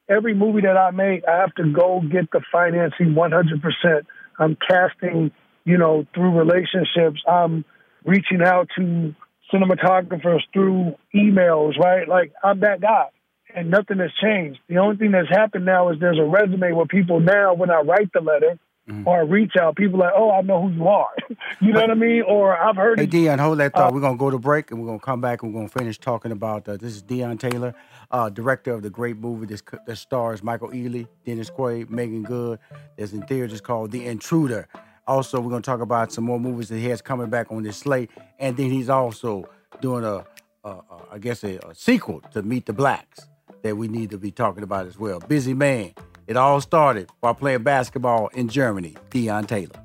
every 0.10 0.34
movie 0.34 0.62
that 0.62 0.78
I 0.78 0.92
make, 0.92 1.24
I 1.28 1.38
have 1.38 1.54
to 1.56 1.72
go 1.72 2.02
get 2.02 2.32
the 2.32 2.42
financing 2.52 3.14
100%. 3.14 4.06
I'm 4.40 4.58
casting, 4.68 5.32
you 5.64 5.78
know, 5.78 6.06
through 6.16 6.38
relationships. 6.38 7.22
I'm 7.30 7.64
reaching 8.04 8.42
out 8.42 8.68
to 8.78 9.14
cinematographers 9.54 10.42
through 10.54 10.96
emails, 11.14 11.78
right? 11.78 12.08
Like 12.08 12.34
I'm 12.44 12.60
that 12.62 12.82
guy. 12.82 13.08
And 13.54 13.70
nothing 13.70 14.00
has 14.00 14.12
changed. 14.22 14.62
The 14.70 14.78
only 14.78 14.96
thing 14.96 15.12
that's 15.12 15.28
happened 15.28 15.66
now 15.66 15.90
is 15.90 16.00
there's 16.00 16.18
a 16.18 16.24
resume 16.24 16.72
where 16.72 16.86
people 16.86 17.20
now, 17.20 17.54
when 17.54 17.70
I 17.70 17.82
write 17.82 18.14
the 18.14 18.22
letter, 18.22 18.58
mm-hmm. 18.92 19.08
or 19.08 19.26
reach 19.26 19.54
out. 19.60 19.76
People 19.76 20.00
like, 20.00 20.14
oh, 20.16 20.32
I 20.32 20.42
know 20.42 20.68
who 20.68 20.74
you 20.74 20.88
are. 20.88 21.10
you 21.62 21.74
know 21.74 21.82
what 21.82 21.92
I 21.92 21.96
mean? 21.96 22.24
Or 22.24 22.56
I've 22.56 22.76
heard. 22.76 23.00
Hey, 23.00 23.08
Deon, 23.08 23.40
hold 23.40 23.60
that 23.60 23.74
thought. 23.74 23.92
Uh, 23.92 23.94
we're 23.94 24.02
gonna 24.02 24.18
go 24.18 24.30
to 24.30 24.40
break 24.40 24.72
and 24.72 24.82
we're 24.82 24.88
gonna 24.88 25.00
come 25.00 25.22
back 25.22 25.44
and 25.44 25.54
we're 25.54 25.60
gonna 25.60 25.70
finish 25.70 25.98
talking 25.98 26.32
about. 26.32 26.68
Uh, 26.68 26.78
this 26.78 26.96
is 26.96 27.04
Deon 27.04 27.40
Taylor, 27.40 27.74
uh, 28.12 28.30
director 28.30 28.74
of 28.74 28.82
the 28.82 28.90
great 28.90 29.18
movie 29.18 29.46
this 29.46 29.64
that 29.86 29.96
stars 29.98 30.44
Michael 30.44 30.70
Ealy, 30.70 31.08
Dennis 31.26 31.50
Quaid, 31.50 31.90
Meagan 31.90 32.24
Good. 32.24 32.60
There's 32.98 33.14
in 33.14 33.22
theaters 33.24 33.62
called 33.62 33.92
The 33.92 34.06
Intruder. 34.06 34.68
Also, 35.08 35.42
we're 35.42 35.50
gonna 35.50 35.62
talk 35.62 35.82
about 35.82 36.12
some 36.12 36.24
more 36.24 36.40
movies 36.40 36.70
that 36.70 36.78
he 36.78 36.86
has 36.86 37.02
coming 37.02 37.30
back 37.30 37.52
on 37.52 37.64
this 37.64 37.78
slate, 37.78 38.12
and 38.40 38.56
then 38.56 38.70
he's 38.70 38.90
also 38.90 39.50
doing 39.82 40.04
a, 40.04 40.24
a, 40.64 40.70
a 40.70 40.84
I 41.14 41.18
guess 41.18 41.44
a, 41.44 41.58
a 41.68 41.74
sequel 41.74 42.22
to 42.32 42.42
Meet 42.44 42.68
the 42.68 42.74
Blacks 42.74 43.28
that 43.64 43.76
we 43.76 43.88
need 43.88 44.12
to 44.12 44.18
be 44.18 44.32
talking 44.32 44.64
about 44.64 44.88
as 44.88 44.98
well. 44.98 45.20
Busy 45.20 45.54
man. 45.54 45.94
It 46.28 46.38
all 46.38 46.62
started 46.62 47.10
while 47.20 47.34
playing 47.34 47.64
basketball 47.64 48.28
in 48.28 48.48
Germany. 48.48 48.96
Deon 49.10 49.48
Taylor. 49.48 49.76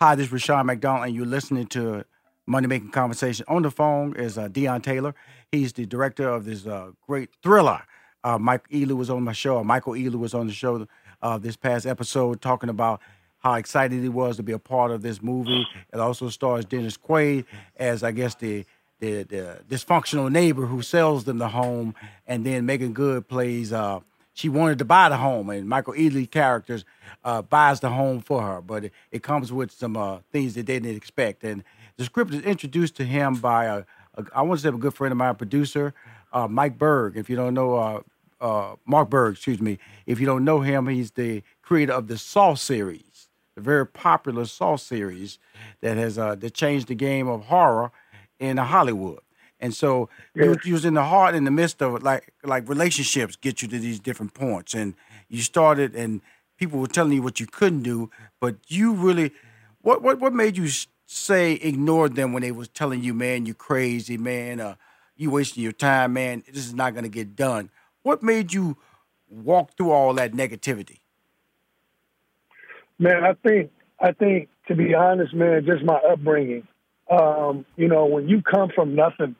Hi, 0.00 0.14
this 0.14 0.26
is 0.28 0.32
Rushion 0.32 0.64
McDonald, 0.64 1.08
and 1.08 1.14
you're 1.14 1.26
listening 1.26 1.66
to 1.66 2.04
Money 2.46 2.68
Making 2.68 2.92
Conversation. 2.92 3.44
On 3.48 3.62
the 3.62 3.70
phone 3.70 4.14
is 4.14 4.38
uh, 4.38 4.48
Deon 4.48 4.82
Taylor. 4.82 5.14
He's 5.50 5.72
the 5.72 5.86
director 5.86 6.28
of 6.28 6.44
this 6.44 6.66
uh, 6.66 6.92
great 7.06 7.30
thriller. 7.42 7.82
Uh, 8.22 8.38
Mike 8.38 8.68
Ealy 8.70 8.96
was 8.96 9.10
on 9.10 9.22
my 9.24 9.32
show. 9.32 9.62
Michael 9.64 9.94
Ealy 9.94 10.14
was 10.14 10.34
on 10.34 10.46
the 10.46 10.52
show 10.52 10.86
uh, 11.22 11.38
this 11.38 11.56
past 11.56 11.86
episode 11.86 12.40
talking 12.40 12.68
about 12.68 13.00
how 13.38 13.54
excited 13.54 14.02
he 14.02 14.08
was 14.08 14.36
to 14.36 14.42
be 14.42 14.52
a 14.52 14.58
part 14.58 14.90
of 14.90 15.02
this 15.02 15.22
movie. 15.22 15.66
It 15.92 16.00
also 16.00 16.28
stars 16.28 16.64
Dennis 16.64 16.96
Quaid 16.96 17.44
as, 17.76 18.02
I 18.02 18.12
guess, 18.12 18.34
the 18.34 18.64
the, 19.00 19.22
the 19.22 19.60
dysfunctional 19.68 20.28
neighbor 20.28 20.66
who 20.66 20.82
sells 20.82 21.22
them 21.22 21.38
the 21.38 21.48
home, 21.48 21.94
and 22.26 22.44
then 22.44 22.66
Meagan 22.66 22.92
Good 22.92 23.28
plays. 23.28 23.72
Uh, 23.72 24.00
she 24.34 24.48
wanted 24.48 24.78
to 24.78 24.84
buy 24.84 25.08
the 25.08 25.16
home, 25.16 25.50
and 25.50 25.68
Michael 25.68 25.94
Ealy 25.94 26.28
characters 26.28 26.84
uh, 27.24 27.42
buys 27.42 27.78
the 27.78 27.90
home 27.90 28.20
for 28.20 28.42
her, 28.42 28.60
but 28.60 28.86
it, 28.86 28.92
it 29.12 29.22
comes 29.22 29.52
with 29.52 29.70
some 29.70 29.96
uh, 29.96 30.18
things 30.32 30.54
that 30.54 30.66
they 30.66 30.80
didn't 30.80 30.96
expect. 30.96 31.44
And 31.44 31.62
the 31.96 32.04
script 32.04 32.34
is 32.34 32.42
introduced 32.42 32.96
to 32.96 33.04
him 33.04 33.36
by 33.36 33.66
a, 33.66 33.84
a 34.14 34.24
I 34.34 34.42
want 34.42 34.60
to 34.60 34.62
say 34.62 34.74
a 34.74 34.78
good 34.78 34.94
friend 34.94 35.12
of 35.12 35.18
mine, 35.18 35.34
producer 35.36 35.94
uh, 36.32 36.48
Mike 36.48 36.78
Burg. 36.78 37.16
If 37.16 37.30
you 37.30 37.36
don't 37.36 37.54
know 37.54 38.04
uh, 38.40 38.44
uh, 38.44 38.76
Mark 38.86 39.10
Burg, 39.10 39.34
excuse 39.34 39.60
me, 39.60 39.78
if 40.06 40.20
you 40.20 40.26
don't 40.26 40.44
know 40.44 40.60
him, 40.60 40.86
he's 40.88 41.12
the 41.12 41.42
creator 41.62 41.92
of 41.92 42.08
the 42.08 42.18
Saw 42.18 42.54
series, 42.54 43.28
the 43.54 43.60
very 43.60 43.86
popular 43.86 44.44
Saw 44.44 44.76
series 44.76 45.38
that 45.80 45.96
has 45.96 46.16
that 46.16 46.54
changed 46.54 46.88
the 46.88 46.94
game 46.94 47.28
of 47.28 47.46
horror 47.46 47.90
in 48.38 48.56
Hollywood. 48.56 49.20
And 49.60 49.74
so 49.74 50.08
yeah. 50.34 50.54
you 50.64 50.72
was 50.72 50.84
in 50.84 50.94
the 50.94 51.04
heart, 51.04 51.34
in 51.34 51.44
the 51.44 51.50
midst 51.50 51.82
of 51.82 52.02
like 52.02 52.32
like 52.44 52.68
relationships 52.68 53.36
get 53.36 53.60
you 53.62 53.68
to 53.68 53.78
these 53.78 53.98
different 53.98 54.34
points, 54.34 54.74
and 54.74 54.94
you 55.28 55.42
started, 55.42 55.94
and 55.94 56.20
people 56.56 56.78
were 56.78 56.86
telling 56.86 57.12
you 57.12 57.22
what 57.22 57.40
you 57.40 57.46
couldn't 57.46 57.82
do, 57.82 58.10
but 58.40 58.56
you 58.68 58.92
really, 58.92 59.32
what 59.82 60.02
what 60.02 60.20
what 60.20 60.32
made 60.32 60.56
you 60.56 60.68
say 61.06 61.54
ignore 61.54 62.08
them 62.08 62.32
when 62.32 62.42
they 62.42 62.52
was 62.52 62.68
telling 62.68 63.02
you, 63.02 63.14
man, 63.14 63.46
you 63.46 63.54
crazy, 63.54 64.16
man, 64.16 64.60
uh, 64.60 64.76
you 65.16 65.30
wasting 65.30 65.62
your 65.62 65.72
time, 65.72 66.12
man, 66.12 66.44
this 66.46 66.66
is 66.66 66.74
not 66.74 66.94
gonna 66.94 67.08
get 67.08 67.34
done. 67.34 67.70
What 68.02 68.22
made 68.22 68.52
you 68.52 68.76
walk 69.28 69.76
through 69.76 69.90
all 69.90 70.14
that 70.14 70.32
negativity? 70.32 71.00
Man, 72.98 73.24
I 73.24 73.34
think 73.46 73.70
I 74.00 74.12
think 74.12 74.48
to 74.68 74.74
be 74.74 74.94
honest, 74.94 75.34
man, 75.34 75.64
just 75.66 75.84
my 75.84 75.98
upbringing. 76.10 76.66
Um, 77.10 77.64
you 77.76 77.88
know, 77.88 78.06
when 78.06 78.28
you 78.28 78.42
come 78.42 78.70
from 78.74 78.94
nothing, 78.94 79.34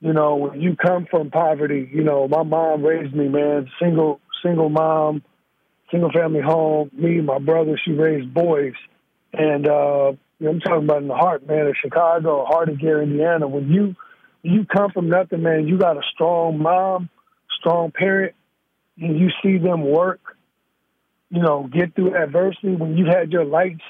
you 0.00 0.12
know, 0.12 0.36
when 0.36 0.60
you 0.60 0.76
come 0.76 1.06
from 1.10 1.30
poverty, 1.30 1.88
you 1.92 2.04
know, 2.04 2.28
my 2.28 2.42
mom 2.42 2.84
raised 2.84 3.14
me, 3.14 3.28
man, 3.28 3.68
single 3.80 4.20
single 4.44 4.68
mom, 4.68 5.22
single 5.90 6.10
family 6.12 6.40
home. 6.40 6.90
Me, 6.92 7.20
my 7.20 7.38
brother, 7.38 7.80
she 7.84 7.92
raised 7.92 8.32
boys, 8.32 8.74
and 9.32 9.68
uh, 9.68 10.12
I'm 10.40 10.60
talking 10.60 10.84
about 10.84 11.02
in 11.02 11.08
the 11.08 11.14
heart, 11.14 11.46
man, 11.46 11.66
of 11.66 11.74
Chicago, 11.80 12.44
heart 12.44 12.68
of 12.68 12.80
Gary, 12.80 13.04
Indiana. 13.04 13.46
When 13.48 13.70
you 13.70 13.94
you 14.42 14.64
come 14.64 14.90
from 14.90 15.08
nothing, 15.08 15.42
man, 15.42 15.68
you 15.68 15.78
got 15.78 15.96
a 15.96 16.02
strong 16.12 16.58
mom, 16.58 17.08
strong 17.62 17.90
parent, 17.90 18.34
and 19.00 19.18
you 19.18 19.30
see 19.42 19.56
them 19.58 19.82
work, 19.82 20.20
you 21.30 21.40
know, 21.40 21.68
get 21.72 21.94
through 21.94 22.14
adversity. 22.14 22.76
When 22.76 22.96
you 22.96 23.06
had 23.06 23.32
your 23.32 23.44
lights 23.44 23.82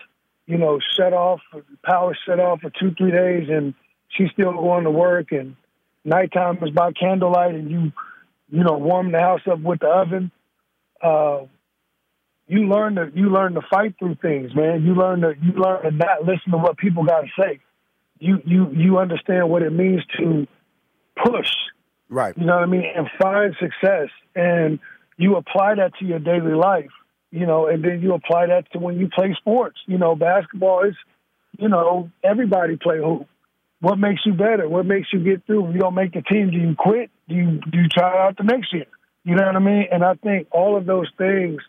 you 0.46 0.58
know, 0.58 0.78
shut 0.96 1.12
off, 1.12 1.40
power 1.84 2.16
shut 2.26 2.40
off 2.40 2.60
for 2.60 2.70
two, 2.70 2.94
three 2.96 3.10
days, 3.10 3.48
and 3.48 3.74
she's 4.08 4.30
still 4.32 4.52
going 4.52 4.84
to 4.84 4.90
work. 4.90 5.32
And 5.32 5.56
nighttime 6.04 6.58
is 6.62 6.70
by 6.70 6.92
candlelight, 6.92 7.54
and 7.54 7.70
you, 7.70 7.92
you 8.50 8.64
know, 8.64 8.76
warm 8.78 9.12
the 9.12 9.20
house 9.20 9.40
up 9.50 9.60
with 9.60 9.80
the 9.80 9.86
oven. 9.86 10.30
Uh, 11.00 11.46
you 12.48 12.66
learn 12.68 12.96
to 12.96 13.10
you 13.14 13.30
learn 13.30 13.54
to 13.54 13.62
fight 13.70 13.94
through 13.98 14.16
things, 14.16 14.54
man. 14.54 14.84
You 14.84 14.94
learn 14.94 15.20
to 15.22 15.32
you 15.40 15.52
learn 15.52 15.82
to 15.84 15.90
not 15.90 16.24
listen 16.24 16.50
to 16.50 16.58
what 16.58 16.76
people 16.76 17.04
got 17.04 17.22
to 17.22 17.28
say. 17.40 17.60
You 18.18 18.42
you 18.44 18.70
you 18.72 18.98
understand 18.98 19.48
what 19.48 19.62
it 19.62 19.72
means 19.72 20.02
to 20.18 20.46
push, 21.24 21.50
right? 22.12 22.36
You 22.36 22.46
know 22.46 22.54
what 22.54 22.62
I 22.62 22.66
mean, 22.66 22.84
and 22.94 23.08
find 23.20 23.54
success, 23.58 24.08
and 24.34 24.78
you 25.16 25.36
apply 25.36 25.76
that 25.76 25.92
to 25.98 26.04
your 26.04 26.18
daily 26.18 26.54
life 26.54 26.90
you 27.32 27.46
know, 27.46 27.66
and 27.66 27.82
then 27.82 28.02
you 28.02 28.12
apply 28.12 28.46
that 28.46 28.70
to 28.72 28.78
when 28.78 28.98
you 28.98 29.08
play 29.08 29.34
sports. 29.40 29.78
You 29.86 29.98
know, 29.98 30.14
basketball 30.14 30.84
is, 30.84 30.94
you 31.58 31.68
know, 31.68 32.10
everybody 32.22 32.76
play 32.76 32.98
hoop. 32.98 33.26
What 33.80 33.98
makes 33.98 34.20
you 34.24 34.34
better? 34.34 34.68
What 34.68 34.86
makes 34.86 35.08
you 35.12 35.24
get 35.24 35.44
through? 35.46 35.68
If 35.68 35.74
you 35.74 35.80
don't 35.80 35.94
make 35.94 36.12
the 36.12 36.20
team, 36.20 36.50
do 36.50 36.58
you 36.58 36.76
quit? 36.78 37.10
Do 37.28 37.34
you 37.34 37.60
do 37.68 37.78
you 37.78 37.88
try 37.88 38.26
out 38.26 38.36
the 38.36 38.44
next 38.44 38.72
year? 38.72 38.84
You 39.24 39.34
know 39.34 39.46
what 39.46 39.56
I 39.56 39.60
mean? 39.60 39.86
And 39.90 40.04
I 40.04 40.14
think 40.14 40.48
all 40.52 40.76
of 40.76 40.84
those 40.84 41.08
things 41.16 41.62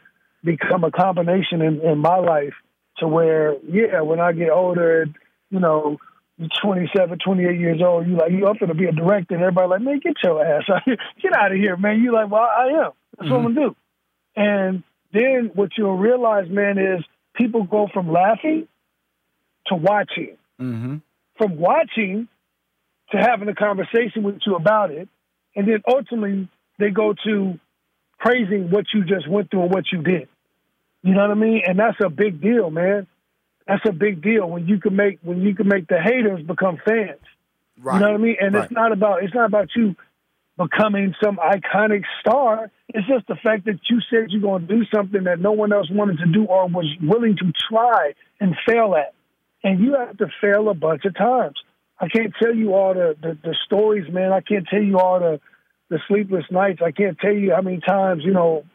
become 0.43 0.83
a 0.83 0.91
combination 0.91 1.61
in, 1.61 1.79
in 1.81 1.97
my 1.99 2.17
life 2.17 2.53
to 2.97 3.07
where, 3.07 3.55
yeah, 3.63 4.01
when 4.01 4.19
I 4.19 4.33
get 4.33 4.49
older, 4.49 5.05
you 5.49 5.59
know, 5.59 5.97
27, 6.61 7.19
28 7.19 7.59
years 7.59 7.81
old, 7.81 8.07
you 8.07 8.17
like 8.17 8.31
you 8.31 8.47
up 8.47 8.57
to 8.57 8.73
be 8.73 8.85
a 8.85 8.91
director, 8.91 9.35
and 9.35 9.43
everybody 9.43 9.67
like, 9.67 9.81
man, 9.81 9.99
get 9.99 10.15
your 10.23 10.43
ass 10.43 10.63
out, 10.69 10.81
get 11.21 11.33
out 11.35 11.51
of 11.51 11.57
here, 11.57 11.77
man. 11.77 12.01
You 12.01 12.13
like, 12.13 12.29
well, 12.29 12.41
I 12.41 12.65
am. 12.67 12.91
That's 13.17 13.29
mm-hmm. 13.29 13.31
what 13.31 13.37
I'm 13.37 13.53
gonna 13.53 13.67
do. 13.69 13.75
And 14.35 14.83
then 15.13 15.51
what 15.53 15.69
you'll 15.77 15.97
realize, 15.97 16.49
man, 16.49 16.77
is 16.77 17.03
people 17.35 17.63
go 17.63 17.87
from 17.93 18.11
laughing 18.11 18.67
to 19.67 19.75
watching. 19.75 20.37
Mm-hmm. 20.59 20.97
From 21.37 21.57
watching 21.57 22.27
to 23.11 23.17
having 23.17 23.47
a 23.47 23.55
conversation 23.55 24.23
with 24.23 24.39
you 24.45 24.55
about 24.55 24.91
it. 24.91 25.07
And 25.55 25.67
then 25.67 25.81
ultimately 25.87 26.49
they 26.79 26.89
go 26.89 27.13
to 27.25 27.59
praising 28.19 28.71
what 28.71 28.85
you 28.93 29.03
just 29.03 29.29
went 29.29 29.51
through 29.51 29.63
and 29.63 29.71
what 29.71 29.85
you 29.91 30.01
did. 30.01 30.27
You 31.03 31.13
know 31.13 31.21
what 31.21 31.31
I 31.31 31.35
mean? 31.35 31.61
And 31.67 31.77
that's 31.77 31.97
a 32.03 32.09
big 32.09 32.41
deal, 32.41 32.71
man. 32.71 33.07
That's 33.67 33.83
a 33.87 33.93
big 33.93 34.21
deal 34.21 34.49
when 34.49 34.67
you 34.67 34.79
can 34.79 34.95
make 34.95 35.19
when 35.21 35.41
you 35.41 35.55
can 35.55 35.67
make 35.67 35.87
the 35.87 35.99
haters 36.01 36.45
become 36.45 36.77
fans. 36.85 37.19
Right. 37.79 37.95
You 37.95 37.99
know 38.01 38.11
what 38.11 38.19
I 38.19 38.23
mean? 38.23 38.35
And 38.39 38.53
right. 38.53 38.63
it's 38.63 38.71
not 38.71 38.91
about 38.91 39.23
it's 39.23 39.33
not 39.33 39.45
about 39.45 39.69
you 39.75 39.95
becoming 40.57 41.15
some 41.23 41.37
iconic 41.37 42.03
star. 42.19 42.69
It's 42.89 43.07
just 43.07 43.27
the 43.27 43.35
fact 43.35 43.65
that 43.65 43.79
you 43.89 43.99
said 44.09 44.29
you're 44.29 44.41
going 44.41 44.67
to 44.67 44.75
do 44.75 44.85
something 44.93 45.23
that 45.23 45.39
no 45.39 45.51
one 45.51 45.73
else 45.73 45.89
wanted 45.89 46.19
to 46.19 46.25
do 46.31 46.45
or 46.45 46.67
was 46.67 46.85
willing 47.01 47.37
to 47.37 47.51
try 47.69 48.13
and 48.39 48.55
fail 48.67 48.95
at. 48.95 49.13
And 49.63 49.79
you 49.79 49.95
have 49.95 50.17
to 50.17 50.27
fail 50.41 50.69
a 50.69 50.73
bunch 50.73 51.05
of 51.05 51.15
times. 51.15 51.55
I 51.99 52.07
can't 52.09 52.33
tell 52.41 52.53
you 52.53 52.73
all 52.73 52.93
the, 52.93 53.15
the, 53.21 53.37
the 53.41 53.55
stories, 53.65 54.11
man. 54.11 54.31
I 54.31 54.41
can't 54.41 54.67
tell 54.67 54.81
you 54.81 54.99
all 54.99 55.19
the, 55.19 55.39
the 55.89 55.99
sleepless 56.07 56.45
nights. 56.51 56.81
I 56.83 56.91
can't 56.91 57.17
tell 57.17 57.33
you 57.33 57.53
how 57.53 57.61
many 57.61 57.79
times, 57.79 58.23
you 58.25 58.33
know, 58.33 58.65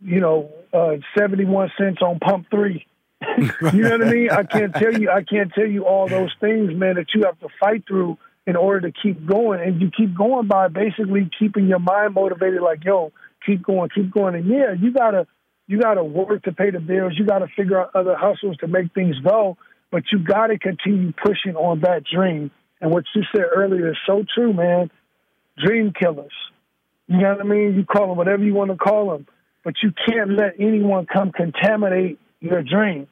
you 0.00 0.20
know, 0.20 0.50
uh, 0.72 0.96
71 1.18 1.70
cents 1.78 1.98
on 2.02 2.18
pump 2.18 2.46
three. 2.50 2.86
you 3.38 3.82
know 3.82 3.98
what 3.98 4.08
I 4.08 4.12
mean? 4.12 4.30
I 4.30 4.42
can't 4.42 4.74
tell 4.74 4.98
you, 4.98 5.10
I 5.10 5.22
can't 5.22 5.52
tell 5.52 5.66
you 5.66 5.86
all 5.86 6.08
those 6.08 6.34
things, 6.40 6.74
man, 6.74 6.96
that 6.96 7.06
you 7.14 7.22
have 7.24 7.38
to 7.40 7.48
fight 7.58 7.84
through 7.86 8.18
in 8.46 8.56
order 8.56 8.90
to 8.90 8.92
keep 9.02 9.26
going. 9.26 9.60
And 9.60 9.80
you 9.80 9.90
keep 9.90 10.14
going 10.16 10.46
by 10.46 10.68
basically 10.68 11.30
keeping 11.38 11.66
your 11.66 11.78
mind 11.78 12.14
motivated, 12.14 12.60
like, 12.62 12.84
yo, 12.84 13.12
keep 13.44 13.62
going, 13.62 13.90
keep 13.94 14.10
going. 14.12 14.34
And 14.34 14.46
yeah, 14.46 14.72
you 14.78 14.92
gotta, 14.92 15.26
you 15.66 15.80
gotta 15.80 16.04
work 16.04 16.42
to 16.44 16.52
pay 16.52 16.70
the 16.70 16.78
bills. 16.78 17.14
You 17.16 17.24
gotta 17.26 17.48
figure 17.56 17.80
out 17.80 17.90
other 17.94 18.16
hustles 18.16 18.56
to 18.58 18.68
make 18.68 18.92
things 18.92 19.18
go. 19.20 19.56
But 19.90 20.04
you 20.12 20.18
gotta 20.18 20.58
continue 20.58 21.12
pushing 21.12 21.56
on 21.56 21.80
that 21.80 22.04
dream. 22.04 22.50
And 22.80 22.90
what 22.90 23.04
you 23.14 23.22
said 23.34 23.46
earlier 23.54 23.90
is 23.90 23.96
so 24.06 24.24
true, 24.34 24.52
man. 24.52 24.90
Dream 25.58 25.92
killers. 25.98 26.32
You 27.08 27.18
know 27.18 27.32
what 27.36 27.40
I 27.40 27.44
mean? 27.44 27.74
You 27.74 27.84
call 27.84 28.08
them 28.08 28.16
whatever 28.16 28.44
you 28.44 28.52
want 28.52 28.70
to 28.72 28.76
call 28.76 29.10
them, 29.10 29.26
but 29.64 29.74
you 29.82 29.92
can't 30.06 30.32
let 30.32 30.54
anyone 30.58 31.06
come 31.06 31.32
contaminate 31.32 32.18
your 32.40 32.62
dream. 32.62 33.08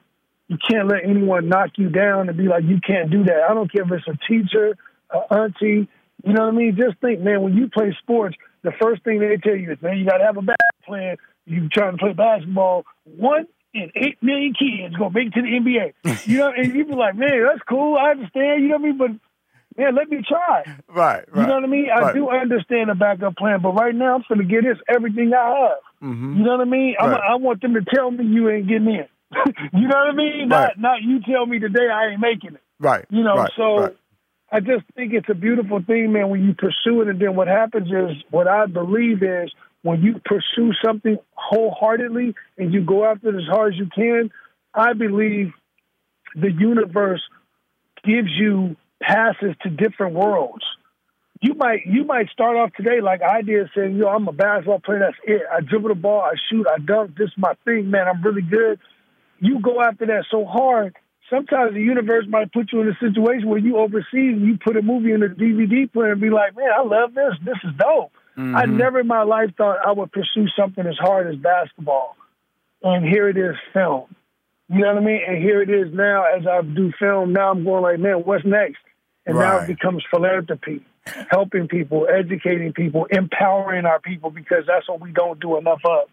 You 0.48 0.58
can't 0.70 0.88
let 0.88 1.04
anyone 1.04 1.48
knock 1.48 1.70
you 1.76 1.88
down 1.88 2.28
and 2.28 2.36
be 2.36 2.48
like, 2.48 2.64
you 2.64 2.78
can't 2.86 3.10
do 3.10 3.24
that. 3.24 3.46
I 3.48 3.54
don't 3.54 3.72
care 3.72 3.84
if 3.84 3.92
it's 3.92 4.08
a 4.08 4.18
teacher, 4.28 4.76
an 5.10 5.22
auntie. 5.30 5.88
You 6.22 6.32
know 6.32 6.44
what 6.44 6.54
I 6.54 6.56
mean? 6.56 6.76
Just 6.76 6.98
think, 7.00 7.20
man, 7.20 7.42
when 7.42 7.54
you 7.54 7.68
play 7.68 7.96
sports, 8.00 8.36
the 8.62 8.72
first 8.80 9.02
thing 9.04 9.20
they 9.20 9.36
tell 9.36 9.56
you 9.56 9.72
is, 9.72 9.82
man, 9.82 9.98
you 9.98 10.04
got 10.04 10.18
to 10.18 10.24
have 10.24 10.36
a 10.36 10.42
bad 10.42 10.56
plan. 10.84 11.16
You 11.46 11.68
trying 11.68 11.92
to 11.92 11.98
play 11.98 12.12
basketball. 12.12 12.84
One 13.04 13.46
in 13.74 13.90
eight 13.96 14.22
million 14.22 14.54
kids 14.54 14.94
gonna 14.96 15.10
make 15.12 15.28
it 15.28 15.34
to 15.34 15.42
the 15.42 15.48
NBA. 15.48 16.26
You 16.26 16.38
know, 16.38 16.52
and 16.56 16.74
you 16.74 16.84
be 16.84 16.94
like, 16.94 17.16
man, 17.16 17.44
that's 17.44 17.62
cool. 17.68 17.96
I 17.96 18.12
understand. 18.12 18.62
You 18.62 18.68
know 18.68 18.76
what 18.76 18.82
I 18.82 18.86
mean? 18.86 18.98
But 18.98 19.10
man, 19.76 19.94
let 19.94 20.08
me 20.08 20.22
try. 20.26 20.62
Right, 20.88 21.24
right. 21.28 21.28
You 21.34 21.46
know 21.46 21.54
what 21.54 21.64
I 21.64 21.66
mean? 21.66 21.86
I 21.94 22.00
right. 22.00 22.14
do 22.14 22.30
understand 22.30 22.90
the 22.90 22.94
backup 22.94 23.36
plan, 23.36 23.60
but 23.60 23.72
right 23.72 23.94
now 23.94 24.14
I'm 24.14 24.24
going 24.28 24.40
to 24.40 24.44
get 24.46 24.64
this 24.64 24.78
everything 24.88 25.32
I 25.34 25.68
have. 25.68 26.08
Mm-hmm. 26.08 26.36
You 26.38 26.44
know 26.44 26.52
what 26.52 26.60
I 26.60 26.64
mean? 26.64 26.94
Right. 27.00 27.20
I 27.20 27.36
want 27.36 27.60
them 27.62 27.74
to 27.74 27.82
tell 27.94 28.10
me 28.10 28.24
you 28.24 28.48
ain't 28.48 28.68
getting 28.68 28.88
in. 28.88 29.06
you 29.72 29.88
know 29.88 29.96
what 29.96 30.10
I 30.10 30.12
mean? 30.12 30.48
Right. 30.48 30.76
Not, 30.76 30.80
not 30.80 31.02
you 31.02 31.20
tell 31.20 31.46
me 31.46 31.58
today 31.58 31.88
I 31.92 32.12
ain't 32.12 32.20
making 32.20 32.54
it. 32.54 32.62
Right. 32.78 33.04
You 33.10 33.22
know, 33.22 33.36
right, 33.36 33.50
so 33.56 33.78
right. 33.78 33.96
I 34.50 34.60
just 34.60 34.84
think 34.94 35.12
it's 35.12 35.28
a 35.28 35.34
beautiful 35.34 35.82
thing, 35.82 36.12
man, 36.12 36.28
when 36.28 36.44
you 36.44 36.54
pursue 36.54 37.02
it. 37.02 37.08
And 37.08 37.20
then 37.20 37.34
what 37.36 37.48
happens 37.48 37.88
is, 37.88 38.22
what 38.30 38.46
I 38.48 38.66
believe 38.66 39.22
is, 39.22 39.52
when 39.82 40.02
you 40.02 40.20
pursue 40.24 40.72
something 40.84 41.18
wholeheartedly 41.34 42.34
and 42.56 42.72
you 42.72 42.82
go 42.82 43.04
after 43.04 43.28
it 43.28 43.36
as 43.36 43.48
hard 43.48 43.74
as 43.74 43.78
you 43.78 43.88
can, 43.94 44.30
I 44.72 44.92
believe 44.94 45.52
the 46.34 46.50
universe 46.50 47.22
gives 48.02 48.30
you 48.30 48.76
passes 49.02 49.54
to 49.62 49.70
different 49.70 50.14
worlds. 50.14 50.64
You 51.40 51.54
might 51.54 51.80
you 51.84 52.04
might 52.04 52.30
start 52.30 52.56
off 52.56 52.72
today 52.74 53.00
like 53.02 53.22
I 53.22 53.42
did, 53.42 53.68
saying, 53.76 53.96
"Yo, 53.96 54.06
I'm 54.06 54.26
a 54.26 54.32
basketball 54.32 54.80
player. 54.80 55.00
That's 55.00 55.16
it. 55.24 55.42
I 55.52 55.60
dribble 55.60 55.90
the 55.90 55.94
ball, 55.94 56.22
I 56.22 56.34
shoot, 56.50 56.66
I 56.66 56.78
dunk. 56.78 57.16
This 57.18 57.28
is 57.28 57.34
my 57.36 57.54
thing, 57.64 57.90
man. 57.90 58.08
I'm 58.08 58.22
really 58.22 58.42
good." 58.42 58.78
You 59.40 59.60
go 59.60 59.82
after 59.82 60.06
that 60.06 60.24
so 60.30 60.44
hard. 60.44 60.96
Sometimes 61.30 61.74
the 61.74 61.80
universe 61.80 62.26
might 62.28 62.52
put 62.52 62.72
you 62.72 62.82
in 62.82 62.88
a 62.88 62.98
situation 63.00 63.48
where 63.48 63.58
you 63.58 63.78
overseas 63.78 64.36
and 64.36 64.46
you 64.46 64.58
put 64.62 64.76
a 64.76 64.82
movie 64.82 65.12
in 65.12 65.22
a 65.22 65.28
DVD 65.28 65.90
player 65.90 66.12
and 66.12 66.20
be 66.20 66.30
like, 66.30 66.56
"Man, 66.56 66.68
I 66.70 66.82
love 66.82 67.14
this. 67.14 67.34
This 67.44 67.56
is 67.64 67.70
dope." 67.78 68.12
I 68.36 68.40
mm-hmm. 68.40 68.76
never 68.76 69.00
in 69.00 69.06
my 69.06 69.22
life 69.22 69.50
thought 69.56 69.78
I 69.86 69.92
would 69.92 70.10
pursue 70.10 70.46
something 70.58 70.84
as 70.84 70.96
hard 70.98 71.32
as 71.32 71.36
basketball, 71.36 72.16
and 72.82 73.04
here 73.04 73.28
it 73.28 73.36
is, 73.36 73.54
film. 73.72 74.14
You 74.68 74.80
know 74.80 74.94
what 74.94 75.02
I 75.02 75.06
mean? 75.06 75.20
And 75.26 75.38
here 75.38 75.62
it 75.62 75.70
is 75.70 75.92
now 75.92 76.24
as 76.24 76.46
I 76.46 76.62
do 76.62 76.92
film. 76.98 77.32
Now 77.32 77.50
I'm 77.50 77.64
going 77.64 77.82
like, 77.82 77.98
man, 78.00 78.24
what's 78.24 78.44
next? 78.44 78.80
And 79.26 79.38
now 79.38 79.58
it 79.58 79.66
becomes 79.66 80.02
philanthropy, 80.10 80.84
helping 81.30 81.68
people, 81.68 82.06
educating 82.08 82.72
people, 82.72 83.06
empowering 83.10 83.86
our 83.86 84.00
people 84.00 84.30
because 84.30 84.64
that's 84.66 84.88
what 84.88 85.00
we 85.00 85.12
don't 85.12 85.40
do 85.40 85.56
enough 85.56 85.80
of. 85.84 86.08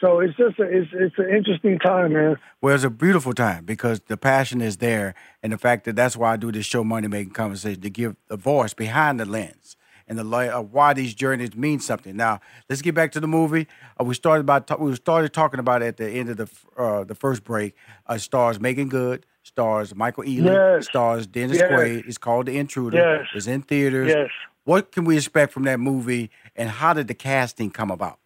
So 0.00 0.20
it's 0.20 0.36
just 0.36 0.58
a, 0.58 0.64
it's 0.64 0.90
it's 0.92 1.14
an 1.18 1.30
interesting 1.34 1.78
time, 1.78 2.12
man. 2.12 2.36
Well, 2.60 2.74
it's 2.74 2.84
a 2.84 2.90
beautiful 2.90 3.32
time 3.32 3.64
because 3.64 4.00
the 4.08 4.16
passion 4.16 4.60
is 4.60 4.76
there, 4.76 5.14
and 5.42 5.52
the 5.52 5.58
fact 5.58 5.84
that 5.84 5.96
that's 5.96 6.16
why 6.16 6.32
I 6.32 6.36
do 6.36 6.52
this 6.52 6.66
show, 6.66 6.84
Money 6.84 7.08
Making 7.08 7.32
Conversation, 7.32 7.80
to 7.80 7.90
give 7.90 8.16
the 8.28 8.36
voice 8.36 8.74
behind 8.74 9.18
the 9.20 9.24
lens 9.24 9.76
and 10.08 10.18
the 10.18 10.24
li- 10.24 10.48
of 10.48 10.72
why 10.72 10.92
these 10.92 11.14
journeys 11.14 11.54
mean 11.56 11.80
something. 11.80 12.14
Now, 12.16 12.40
let's 12.68 12.82
get 12.82 12.94
back 12.94 13.10
to 13.12 13.20
the 13.20 13.26
movie. 13.26 13.66
Uh, 14.00 14.04
we 14.04 14.14
started 14.14 14.40
about 14.42 14.80
we 14.80 14.94
started 14.96 15.32
talking 15.32 15.60
about 15.60 15.82
it 15.82 15.86
at 15.86 15.96
the 15.96 16.08
end 16.10 16.28
of 16.28 16.36
the 16.36 16.48
uh, 16.76 17.04
the 17.04 17.14
first 17.14 17.42
break. 17.42 17.74
Uh, 18.06 18.18
stars 18.18 18.60
Meagan 18.60 18.88
Good, 18.88 19.24
stars 19.42 19.94
Michael 19.94 20.24
Ealy, 20.24 20.44
Yes. 20.52 20.86
stars 20.88 21.26
Dennis 21.26 21.58
Yes. 21.58 21.70
Quaid. 21.70 22.06
It's 22.06 22.18
called 22.18 22.46
The 22.46 22.58
Intruder. 22.58 22.98
Yes. 22.98 23.26
It's 23.34 23.46
in 23.46 23.62
theaters. 23.62 24.08
Yes. 24.08 24.28
What 24.64 24.92
can 24.92 25.04
we 25.04 25.16
expect 25.16 25.52
from 25.52 25.62
that 25.62 25.80
movie, 25.80 26.30
and 26.54 26.68
how 26.68 26.92
did 26.92 27.08
the 27.08 27.14
casting 27.14 27.70
come 27.70 27.90
about? 27.90 28.18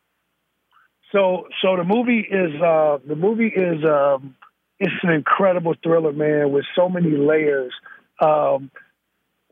So 1.12 1.49
so 1.62 1.77
the 1.77 1.85
movie 1.85 2.20
is 2.20 2.61
uh 2.61 2.99
the 3.07 3.16
movie 3.16 3.49
is 3.49 3.85
um 3.85 4.37
it's 4.79 4.92
an 5.03 5.11
incredible 5.11 5.75
thriller, 5.83 6.12
man, 6.12 6.53
with 6.53 6.64
so 6.77 6.88
many 6.88 7.11
layers. 7.11 7.73
Um 8.20 8.70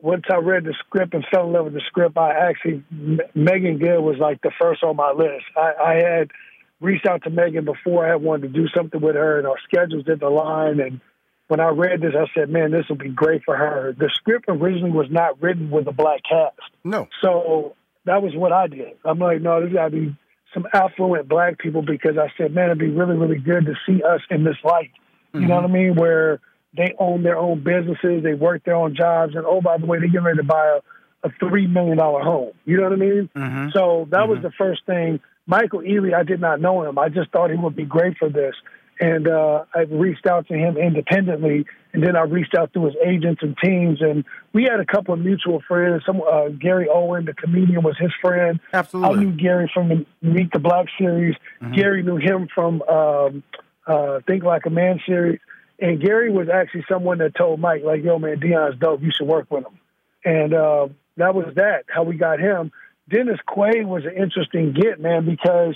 once 0.01 0.23
I 0.31 0.37
read 0.37 0.63
the 0.63 0.73
script 0.85 1.13
and 1.13 1.25
fell 1.29 1.47
in 1.47 1.53
love 1.53 1.65
with 1.65 1.73
the 1.73 1.81
script, 1.87 2.17
I 2.17 2.31
actually 2.31 2.83
M- 2.91 3.19
Meagan 3.35 3.79
Good 3.79 3.99
was 3.99 4.17
like 4.17 4.41
the 4.41 4.51
first 4.59 4.83
on 4.83 4.95
my 4.95 5.11
list. 5.11 5.45
I, 5.57 5.73
I 5.83 5.93
had 5.95 6.31
reached 6.79 7.05
out 7.05 7.23
to 7.23 7.29
Meagan 7.29 7.65
before 7.65 8.05
I 8.05 8.11
had 8.11 8.21
wanted 8.21 8.53
to 8.53 8.59
do 8.61 8.67
something 8.73 9.01
with 9.01 9.15
her, 9.15 9.37
and 9.37 9.45
our 9.45 9.57
schedules 9.67 10.05
didn't 10.05 10.23
align. 10.23 10.79
And 10.79 11.01
when 11.49 11.59
I 11.59 11.69
read 11.69 11.99
this, 11.99 12.13
I 12.17 12.27
said, 12.33 12.49
"Man, 12.49 12.71
this 12.71 12.87
will 12.87 12.95
be 12.95 13.09
great 13.09 13.43
for 13.43 13.57
her." 13.57 13.93
The 13.97 14.09
script 14.13 14.45
originally 14.47 14.91
was 14.91 15.07
not 15.11 15.41
written 15.41 15.69
with 15.69 15.87
a 15.87 15.91
black 15.91 16.21
cast. 16.23 16.61
No. 16.85 17.07
So 17.21 17.75
that 18.05 18.23
was 18.23 18.33
what 18.35 18.53
I 18.53 18.67
did. 18.67 18.93
I'm 19.03 19.19
like, 19.19 19.41
no, 19.41 19.59
there's 19.59 19.73
got 19.73 19.85
to 19.85 19.91
be 19.91 20.15
some 20.53 20.65
affluent 20.73 21.27
black 21.27 21.59
people 21.59 21.81
because 21.81 22.17
I 22.17 22.31
said, 22.37 22.53
man, 22.53 22.65
it'd 22.65 22.79
be 22.79 22.89
really, 22.89 23.15
really 23.15 23.39
good 23.39 23.65
to 23.65 23.73
see 23.85 24.01
us 24.03 24.21
in 24.29 24.43
this 24.43 24.57
light. 24.63 24.91
You 25.33 25.41
know 25.41 25.55
what 25.55 25.65
I 25.65 25.67
mean? 25.67 25.95
Where 25.95 26.39
they 26.75 26.95
own 26.97 27.21
their 27.21 27.37
own 27.37 27.63
businesses, 27.63 28.23
they 28.23 28.33
work 28.33 28.63
their 28.63 28.75
own 28.75 28.95
jobs, 28.95 29.35
and 29.35 29.45
oh, 29.45 29.61
by 29.61 29.77
the 29.77 29.85
way, 29.85 29.99
they're 29.99 30.07
getting 30.07 30.23
ready 30.23 30.37
to 30.37 30.43
buy 30.43 30.79
a, 31.23 31.27
a 31.27 31.31
three 31.39 31.67
million 31.67 31.97
dollar 31.97 32.21
home. 32.23 32.53
You 32.65 32.77
know 32.77 32.83
what 32.83 32.93
I 32.93 32.95
mean? 32.95 33.29
Mhm. 33.35 33.71
So 33.73 34.07
that 34.09 34.27
was 34.27 34.41
the 34.41 34.51
first 34.57 34.85
thing. 34.85 35.19
Michael 35.45 35.81
Ealy, 35.81 36.13
I 36.13 36.23
did 36.23 36.39
not 36.39 36.61
know 36.61 36.83
him. 36.83 36.97
I 36.97 37.09
just 37.09 37.31
thought 37.31 37.49
he 37.51 37.57
would 37.57 37.75
be 37.75 37.85
great 37.85 38.17
for 38.17 38.29
this. 38.29 38.55
And 38.99 39.27
uh, 39.27 39.63
I 39.73 39.81
reached 39.89 40.25
out 40.27 40.47
to 40.49 40.53
him 40.53 40.75
independently, 40.77 41.65
and 41.93 42.03
then 42.03 42.17
I 42.17 42.23
reached 42.23 42.53
out 42.53 42.73
to 42.73 42.85
his 42.85 42.95
agents 43.05 43.41
and 43.41 43.55
teams. 43.63 44.01
And 44.01 44.25
we 44.51 44.63
had 44.63 44.81
a 44.81 44.85
couple 44.85 45.13
of 45.13 45.21
mutual 45.21 45.61
friends. 45.67 46.03
Some 46.05 46.21
uh, 46.21 46.49
Gary 46.49 46.87
Owen, 46.91 47.25
the 47.25 47.33
comedian, 47.33 47.81
was 47.81 47.97
his 47.97 48.11
friend. 48.21 48.59
Absolutely, 48.73 49.17
I 49.17 49.23
knew 49.23 49.31
Gary 49.31 49.71
from 49.73 49.87
the 49.87 50.05
Meet 50.21 50.51
the 50.51 50.59
Black 50.59 50.87
series. 50.97 51.35
Gary 51.73 52.03
knew 52.03 52.17
him 52.17 52.49
from 52.53 52.81
um, 52.81 53.43
uh, 53.87 54.19
Think 54.27 54.43
Like 54.43 54.65
a 54.65 54.69
Man 54.69 54.99
series. 55.05 55.39
And 55.81 56.01
Gary 56.01 56.29
was 56.29 56.49
actually 56.49 56.83
someone 56.89 57.19
that 57.19 57.35
told 57.35 57.61
Mike, 57.61 57.83
like, 57.85 58.03
yo, 58.03 58.19
man, 58.19 58.39
Deon's 58.39 58.77
dope. 58.79 59.01
You 59.01 59.11
should 59.17 59.27
work 59.27 59.49
with 59.49 59.65
him. 59.65 59.79
And 60.25 60.53
uh, 60.53 60.89
that 61.15 61.33
was 61.33 61.53
that, 61.55 61.85
how 61.87 62.03
we 62.03 62.17
got 62.17 62.39
him. 62.39 62.73
Dennis 63.09 63.39
Quaid 63.47 63.85
was 63.85 64.03
an 64.03 64.11
interesting 64.11 64.73
get, 64.73 64.99
man, 64.99 65.25
because 65.25 65.75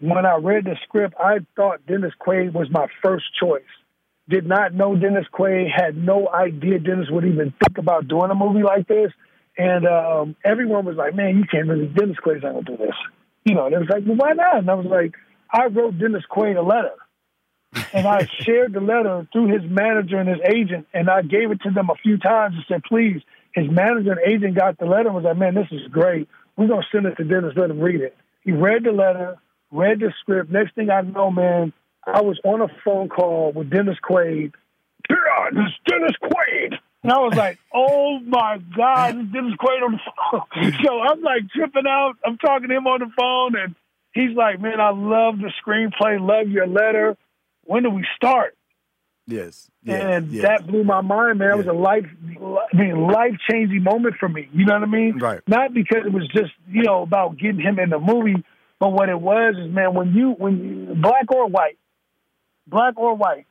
when 0.00 0.24
I 0.24 0.36
read 0.36 0.64
the 0.64 0.76
script, 0.82 1.14
I 1.18 1.38
thought 1.56 1.86
Dennis 1.86 2.12
Quaid 2.20 2.52
was 2.52 2.68
my 2.70 2.86
first 3.02 3.24
choice. 3.38 3.62
Did 4.28 4.46
not 4.46 4.74
know 4.74 4.96
Dennis 4.96 5.26
Quaid, 5.32 5.68
had 5.74 5.96
no 5.96 6.28
idea 6.28 6.78
Dennis 6.78 7.08
would 7.10 7.24
even 7.24 7.52
think 7.64 7.78
about 7.78 8.08
doing 8.08 8.30
a 8.30 8.34
movie 8.34 8.62
like 8.62 8.88
this. 8.88 9.12
And 9.58 9.86
um, 9.86 10.36
everyone 10.44 10.86
was 10.86 10.96
like, 10.96 11.14
man, 11.14 11.36
you 11.36 11.44
can't 11.44 11.68
really, 11.68 11.86
Dennis 11.86 12.16
Quaid's 12.24 12.42
not 12.42 12.52
going 12.52 12.64
to 12.64 12.76
do 12.76 12.76
this. 12.78 12.94
You 13.44 13.54
know, 13.54 13.66
and 13.66 13.74
it 13.74 13.78
was 13.78 13.88
like, 13.88 14.04
well, 14.06 14.16
why 14.16 14.32
not? 14.32 14.58
And 14.58 14.70
I 14.70 14.74
was 14.74 14.86
like, 14.86 15.14
I 15.52 15.66
wrote 15.66 15.98
Dennis 15.98 16.24
Quaid 16.30 16.56
a 16.56 16.62
letter. 16.62 16.94
and 17.92 18.06
I 18.06 18.26
shared 18.40 18.72
the 18.72 18.80
letter 18.80 19.26
through 19.32 19.48
his 19.48 19.68
manager 19.68 20.18
and 20.18 20.28
his 20.28 20.40
agent, 20.44 20.86
and 20.94 21.10
I 21.10 21.22
gave 21.22 21.50
it 21.50 21.60
to 21.62 21.70
them 21.70 21.90
a 21.90 21.94
few 21.96 22.16
times 22.18 22.54
and 22.54 22.64
said, 22.68 22.82
please. 22.84 23.20
His 23.52 23.68
manager 23.68 24.12
and 24.12 24.20
agent 24.24 24.54
got 24.54 24.78
the 24.78 24.86
letter 24.86 25.08
and 25.08 25.14
was 25.14 25.24
like, 25.24 25.36
man, 25.36 25.56
this 25.56 25.66
is 25.72 25.88
great. 25.90 26.28
We're 26.56 26.68
going 26.68 26.82
to 26.82 26.86
send 26.92 27.06
it 27.06 27.16
to 27.16 27.24
Dennis, 27.24 27.54
let 27.56 27.70
him 27.70 27.80
read 27.80 28.00
it. 28.00 28.16
He 28.44 28.52
read 28.52 28.84
the 28.84 28.92
letter, 28.92 29.38
read 29.70 30.00
the 30.00 30.12
script. 30.20 30.50
Next 30.50 30.74
thing 30.74 30.90
I 30.90 31.02
know, 31.02 31.30
man, 31.30 31.72
I 32.06 32.22
was 32.22 32.38
on 32.44 32.60
a 32.60 32.68
phone 32.84 33.08
call 33.08 33.52
with 33.52 33.70
Dennis 33.70 33.98
Quaid. 34.08 34.52
Yeah, 35.08 35.50
this 35.52 35.72
Dennis 35.88 36.16
Quaid. 36.22 36.74
And 37.02 37.12
I 37.12 37.18
was 37.18 37.34
like, 37.34 37.58
oh 37.74 38.20
my 38.20 38.58
God, 38.76 39.16
this 39.16 39.24
is 39.24 39.32
Dennis 39.32 39.54
Quaid 39.60 39.82
on 39.82 39.92
the 39.92 40.00
phone. 40.30 40.72
so 40.84 41.00
I'm 41.00 41.22
like 41.22 41.48
tripping 41.54 41.86
out. 41.88 42.14
I'm 42.24 42.38
talking 42.38 42.68
to 42.68 42.76
him 42.76 42.86
on 42.86 43.00
the 43.00 43.10
phone, 43.18 43.56
and 43.56 43.74
he's 44.12 44.36
like, 44.36 44.60
man, 44.60 44.80
I 44.80 44.90
love 44.90 45.38
the 45.38 45.52
screenplay, 45.64 46.20
love 46.20 46.48
your 46.48 46.66
letter. 46.66 47.16
When 47.64 47.82
do 47.82 47.90
we 47.90 48.06
start? 48.16 48.56
Yes. 49.26 49.70
yes. 49.84 50.02
and 50.02 50.32
yes. 50.32 50.42
that 50.42 50.66
blew 50.66 50.82
my 50.82 51.02
mind, 51.02 51.38
man. 51.38 51.52
It 51.52 51.56
was 51.56 51.66
a 51.66 51.72
life, 51.72 52.04
I 52.04 52.76
mean, 52.76 53.06
life 53.06 53.36
changing 53.48 53.82
moment 53.84 54.16
for 54.18 54.28
me. 54.28 54.48
You 54.52 54.66
know 54.66 54.74
what 54.74 54.82
I 54.82 54.90
mean? 54.90 55.18
Right. 55.18 55.40
Not 55.46 55.72
because 55.72 56.04
it 56.04 56.12
was 56.12 56.26
just 56.28 56.50
you 56.68 56.82
know 56.82 57.02
about 57.02 57.38
getting 57.38 57.60
him 57.60 57.78
in 57.78 57.90
the 57.90 58.00
movie, 58.00 58.42
but 58.80 58.88
what 58.92 59.08
it 59.10 59.20
was 59.20 59.54
is, 59.58 59.70
man, 59.72 59.94
when 59.94 60.14
you 60.14 60.30
when 60.32 60.58
you, 60.58 60.94
black 61.00 61.30
or 61.30 61.46
white, 61.46 61.78
black 62.66 62.94
or 62.96 63.14
white, 63.14 63.46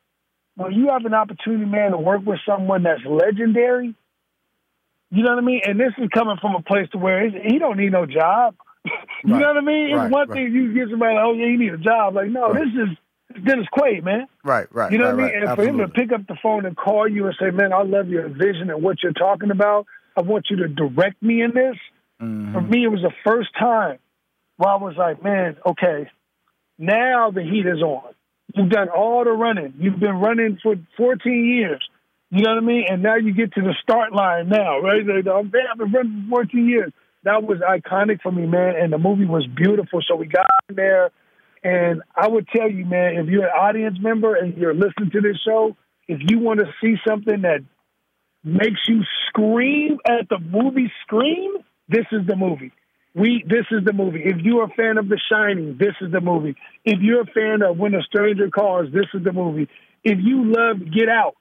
when 0.56 0.74
you 0.74 0.90
have 0.90 1.06
an 1.06 1.14
opportunity, 1.14 1.66
man, 1.66 1.92
to 1.92 1.98
work 1.98 2.22
with 2.26 2.40
someone 2.48 2.84
that's 2.84 3.06
legendary, 3.06 3.94
you 5.12 5.24
know 5.24 5.30
what 5.30 5.38
I 5.38 5.46
mean. 5.46 5.62
And 5.66 5.80
this 5.80 5.94
is 5.98 6.10
coming 6.14 6.38
from 6.42 6.56
a 6.56 6.62
place 6.64 6.90
to 6.92 6.98
where 6.98 7.30
he 7.30 7.60
don't 7.60 7.78
need 7.78 7.92
no 7.92 8.06
job. 8.06 8.56
you 8.86 8.92
Right. 9.34 9.40
know 9.40 9.48
what 9.48 9.58
I 9.58 9.62
mean? 9.62 9.86
It's 9.90 9.96
Right, 9.98 10.12
one 10.12 10.28
right. 10.30 10.36
thing 10.36 10.54
you 10.54 10.74
get 10.74 10.90
somebody, 10.90 11.14
like, 11.16 11.24
oh 11.24 11.34
yeah, 11.34 11.46
you 11.46 11.60
need 11.60 11.74
a 11.74 11.78
job. 11.78 12.16
Like, 12.16 12.30
no, 12.30 12.52
this 12.54 12.68
is 12.74 13.44
Dennis 13.46 13.68
Quaid, 13.72 14.04
man. 14.04 14.26
Right, 14.44 14.66
right. 14.74 14.92
You 14.92 14.98
know 14.98 15.14
what 15.16 15.24
I 15.24 15.28
mean? 15.32 15.44
And 15.48 15.56
for 15.56 15.64
him 15.64 15.78
to 15.78 15.88
pick 15.90 16.12
up 16.12 16.26
the 16.28 16.36
phone 16.42 16.66
and 16.66 16.76
call 16.76 17.08
you 17.08 17.28
and 17.28 17.36
say, 17.40 17.52
"Man, 17.52 17.72
I 17.72 17.84
love 17.84 18.10
your 18.10 18.28
vision 18.28 18.72
and 18.72 18.82
what 18.82 19.04
you're 19.04 19.14
talking 19.14 19.52
about. 19.52 19.86
I 20.18 20.22
want 20.22 20.48
you 20.50 20.58
to 20.58 20.68
direct 20.68 21.22
me 21.22 21.44
in 21.44 21.52
this." 21.54 21.76
Mm-hmm. 22.20 22.54
For 22.54 22.62
me, 22.62 22.84
it 22.84 22.88
was 22.88 23.02
the 23.02 23.14
first 23.24 23.50
time 23.58 24.00
I 24.68 24.76
was 24.76 24.96
like, 24.98 25.24
"Man, 25.24 25.58
okay, 25.66 26.10
now 26.78 27.32
the 27.32 27.44
heat 27.44 27.66
is 27.66 27.82
on. 27.82 28.14
You've 28.56 28.70
done 28.70 28.90
all 28.90 29.24
the 29.24 29.32
running. 29.32 29.76
You've 29.78 30.00
been 30.00 30.20
running 30.20 30.58
for 30.62 30.76
14 30.98 31.46
years. 31.46 31.88
You 32.32 32.44
know 32.44 32.52
what 32.52 32.64
I 32.64 32.66
mean? 32.66 32.86
And 32.90 33.04
now 33.04 33.16
you 33.16 33.34
get 33.34 33.54
to 33.54 33.62
the 33.62 33.76
start 33.82 34.14
line 34.14 34.50
now, 34.50 34.80
right? 34.80 35.02
I've 35.02 35.52
been 35.52 35.92
running 35.92 36.26
for 36.30 36.44
14 36.44 36.68
years. 36.68 36.92
That 37.24 37.44
was 37.44 37.60
iconic 37.60 38.22
for 38.22 38.32
me, 38.32 38.46
man. 38.46 38.76
And 38.76 38.94
the 38.94 38.98
movie 38.98 39.26
was 39.26 39.46
beautiful. 39.48 40.02
So 40.08 40.16
we 40.16 40.28
got 40.28 40.48
in 40.70 40.76
there. 40.76 41.12
And 41.64 42.02
I 42.16 42.28
would 42.28 42.48
tell 42.48 42.70
you, 42.70 42.86
man, 42.86 43.16
if 43.18 43.28
you're 43.28 43.44
an 43.44 43.50
audience 43.50 43.98
member 44.00 44.36
and 44.36 44.56
you're 44.58 44.74
listening 44.74 45.12
to 45.12 45.22
this 45.22 45.38
show, 45.46 45.76
if 46.08 46.20
you 46.30 46.40
want 46.40 46.60
to 46.60 46.66
see 46.82 46.96
something 47.08 47.42
that 47.42 47.60
makes 48.44 48.80
you 48.88 49.02
scream 49.28 49.98
at 50.08 50.30
the 50.30 50.40
movie 50.40 50.92
scream, 51.04 51.58
this 51.90 52.06
is 52.12 52.26
the 52.26 52.36
movie. 52.36 52.72
We 53.16 53.44
this 53.48 53.66
is 53.72 53.84
the 53.86 53.94
movie. 53.94 54.22
If 54.24 54.38
you're 54.38 54.66
a 54.66 54.70
fan 54.70 54.98
of 54.98 55.10
The 55.10 55.20
Shining, 55.32 55.78
this 55.80 55.96
is 56.02 56.12
the 56.12 56.22
movie. 56.22 56.56
If 56.86 57.00
you're 57.02 57.22
a 57.22 57.26
fan 57.26 57.62
of 57.64 57.78
When 57.78 57.96
a 57.96 58.04
Stranger 58.04 58.50
Calls, 58.50 58.92
this 58.94 59.08
is 59.14 59.24
the 59.24 59.34
movie. 59.34 59.68
If 60.04 60.20
you 60.22 60.46
love 60.46 60.78
Get 60.92 61.10
Out, 61.10 61.36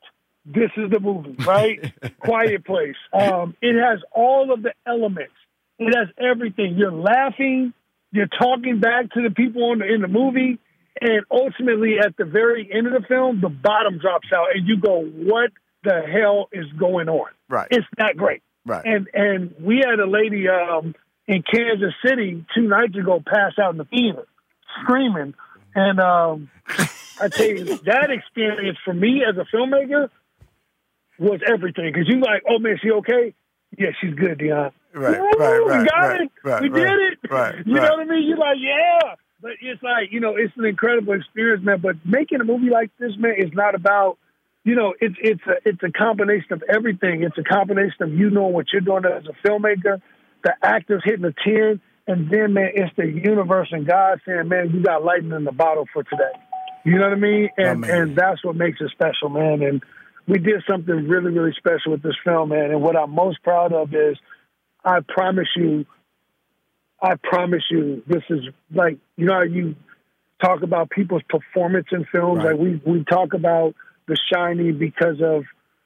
this 0.47 0.71
is 0.77 0.91
the 0.91 0.99
movie, 0.99 1.37
right? 1.45 1.93
Quiet 2.21 2.65
Place. 2.65 2.97
Um, 3.13 3.55
it 3.61 3.75
has 3.75 4.01
all 4.13 4.53
of 4.53 4.63
the 4.63 4.73
elements. 4.87 5.35
It 5.79 5.95
has 5.95 6.09
everything. 6.19 6.77
You're 6.77 6.93
laughing. 6.93 7.75
You're 8.11 8.27
talking 8.27 8.81
back 8.81 9.11
to 9.13 9.23
the 9.23 9.31
people 9.31 9.73
in 9.73 9.81
the, 9.81 9.95
in 9.95 10.01
the 10.01 10.09
movie, 10.09 10.59
and 11.01 11.25
ultimately, 11.31 11.97
at 11.99 12.17
the 12.17 12.25
very 12.25 12.69
end 12.73 12.87
of 12.87 12.95
the 12.95 13.07
film, 13.07 13.41
the 13.41 13.51
bottom 13.51 13.99
drops 13.99 14.29
out, 14.35 14.47
and 14.55 14.67
you 14.67 14.81
go, 14.81 15.05
"What 15.05 15.51
the 15.85 16.01
hell 16.11 16.49
is 16.51 16.67
going 16.79 17.09
on?" 17.09 17.29
Right. 17.49 17.69
It's 17.71 17.87
not 17.99 18.17
great. 18.17 18.43
Right. 18.65 18.85
And 18.85 19.09
and 19.13 19.55
we 19.61 19.83
had 19.85 20.01
a 20.01 20.07
lady 20.07 20.49
um, 20.49 20.95
in 21.29 21.43
Kansas 21.43 21.95
City 22.05 22.45
two 22.55 22.63
nights 22.63 22.97
ago 22.97 23.23
pass 23.25 23.53
out 23.63 23.73
in 23.73 23.79
the 23.79 23.85
theater, 23.85 24.27
screaming. 24.83 25.35
And 25.75 26.01
um, 26.01 26.51
I 27.21 27.29
tell 27.29 27.47
you, 27.47 27.65
that 27.85 28.11
experience 28.11 28.79
for 28.85 28.95
me 28.95 29.23
as 29.29 29.37
a 29.37 29.45
filmmaker 29.55 30.09
was 31.19 31.41
everything. 31.47 31.93
Because 31.93 32.09
you 32.09 32.21
like, 32.21 32.43
oh 32.49 32.59
man, 32.59 32.79
she 32.83 32.91
okay? 32.91 33.35
Yeah, 33.77 33.91
she's 34.01 34.15
good, 34.15 34.39
Deon. 34.39 34.73
Right, 34.95 35.21
Woo, 35.21 35.29
right, 35.39 35.61
we 35.63 35.87
got 35.87 35.99
right, 35.99 36.21
it. 36.23 36.31
right, 36.43 36.63
we 36.63 36.69
right, 36.71 36.81
did 36.81 37.13
it. 37.13 37.31
right, 37.31 37.67
You 37.67 37.77
right. 37.77 37.83
know 37.83 37.97
what 37.97 38.01
I 38.01 38.11
mean? 38.11 38.27
You're 38.27 38.39
like, 38.39 38.57
yeah. 38.59 39.15
But 39.41 39.53
it's 39.61 39.83
like, 39.83 40.11
you 40.11 40.19
know, 40.21 40.35
it's 40.37 40.53
an 40.57 40.65
incredible 40.65 41.13
experience, 41.13 41.63
man. 41.65 41.81
But 41.81 41.97
making 42.05 42.41
a 42.41 42.45
movie 42.45 42.71
like 42.71 42.91
this, 42.99 43.13
man, 43.19 43.35
is 43.37 43.53
not 43.53 43.75
about, 43.75 44.17
you 44.65 44.75
know, 44.75 44.95
it's 45.01 45.15
it's 45.23 45.43
a 45.47 45.69
it's 45.69 45.83
a 45.83 45.93
combination 45.93 46.55
of 46.55 46.63
everything. 46.69 47.23
It's 47.23 47.37
a 47.39 47.45
combination 47.45 48.03
of 48.03 48.13
you 48.13 48.31
knowing 48.31 48.55
what 48.55 48.67
you're 48.73 48.81
doing 48.81 49.05
as 49.05 49.25
a 49.27 49.47
filmmaker, 49.47 50.01
the 50.45 50.55
actors 50.63 51.03
hitting 51.05 51.23
the 51.23 51.35
ten, 51.45 51.81
and 52.07 52.31
then 52.31 52.55
man, 52.55 52.71
it's 52.75 52.95
the 52.97 53.07
universe 53.07 53.69
and 53.71 53.87
God 53.87 54.21
saying, 54.27 54.49
man, 54.49 54.71
you 54.73 54.83
got 54.83 55.05
lightning 55.05 55.33
in 55.33 55.45
the 55.45 55.53
bottle 55.53 55.87
for 55.93 56.03
today. 56.03 56.33
You 56.85 56.99
know 56.99 57.09
what 57.09 57.13
I 57.13 57.21
mean? 57.21 57.51
And 57.59 57.81
man. 57.81 57.91
and 57.91 58.17
that's 58.17 58.45
what 58.45 58.57
makes 58.57 58.81
it 58.81 58.91
special, 58.91 59.29
man. 59.29 59.63
And 59.63 59.83
we 60.27 60.39
did 60.39 60.63
something 60.69 61.09
really, 61.09 61.31
really 61.31 61.55
special 61.57 61.93
with 61.93 62.03
this 62.03 62.17
film, 62.25 62.51
man. 62.51 62.71
And 62.71 62.83
what 62.83 62.97
I'm 62.97 63.11
most 63.11 63.43
proud 63.43 63.73
of 63.73 63.93
is, 63.95 64.17
I 64.85 65.01
promise 65.07 65.49
you, 65.57 65.87
I 67.03 67.15
promise 67.23 67.65
you, 67.71 68.03
this 68.07 68.23
is 68.31 68.41
like 68.73 68.99
you 69.17 69.27
know 69.27 69.35
how 69.35 69.43
you 69.43 69.75
talk 70.41 70.63
about 70.63 70.91
people's 70.91 71.23
performance 71.29 71.87
in 71.93 72.07
films. 72.07 72.39
Right. 72.39 72.53
Like 72.53 72.61
we 72.61 72.81
we 72.85 73.05
talk 73.05 73.35
about 73.35 73.75
The 74.07 74.17
Shining 74.33 74.79
because 74.79 75.21
of 75.23 75.45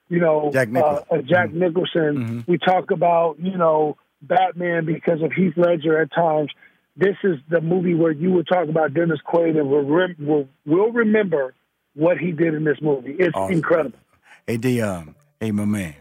you 0.09 0.21
know 0.21 0.51
Jack. 0.53 0.69
Uh, 0.75 1.01
uh, 1.11 1.23
Jack 1.23 1.53
Nicholson. 1.53 2.45
We 2.47 2.59
talk 2.59 2.91
about 2.91 3.41
you 3.41 3.57
know 3.57 3.97
Batman 4.23 4.85
because 4.87 5.23
of 5.23 5.33
Heath 5.33 5.55
Ledger 5.57 6.01
at 6.01 6.13
times. 6.13 6.51
This 6.97 7.17
is 7.25 7.39
the 7.49 7.61
movie 7.61 7.95
where 7.95 8.13
you 8.13 8.31
would 8.33 8.47
talk 8.47 8.69
about 8.69 8.93
Dennis 8.95 9.19
Quaid 9.27 9.59
and 9.59 9.69
will 9.69 9.85
rem- 9.85 10.17
will 10.19 10.49
will 10.67 10.93
remember 10.93 11.55
what 11.95 12.19
he 12.19 12.33
did 12.33 12.55
in 12.55 12.65
this 12.65 12.79
movie. 12.83 13.17
It's 13.19 13.35
Awesome. 13.35 13.57
incredible. 13.57 13.99
Hey, 14.47 14.57
D, 14.59 14.81
um, 14.83 15.15
hey, 15.41 15.51
my 15.53 15.65
man. 15.65 15.95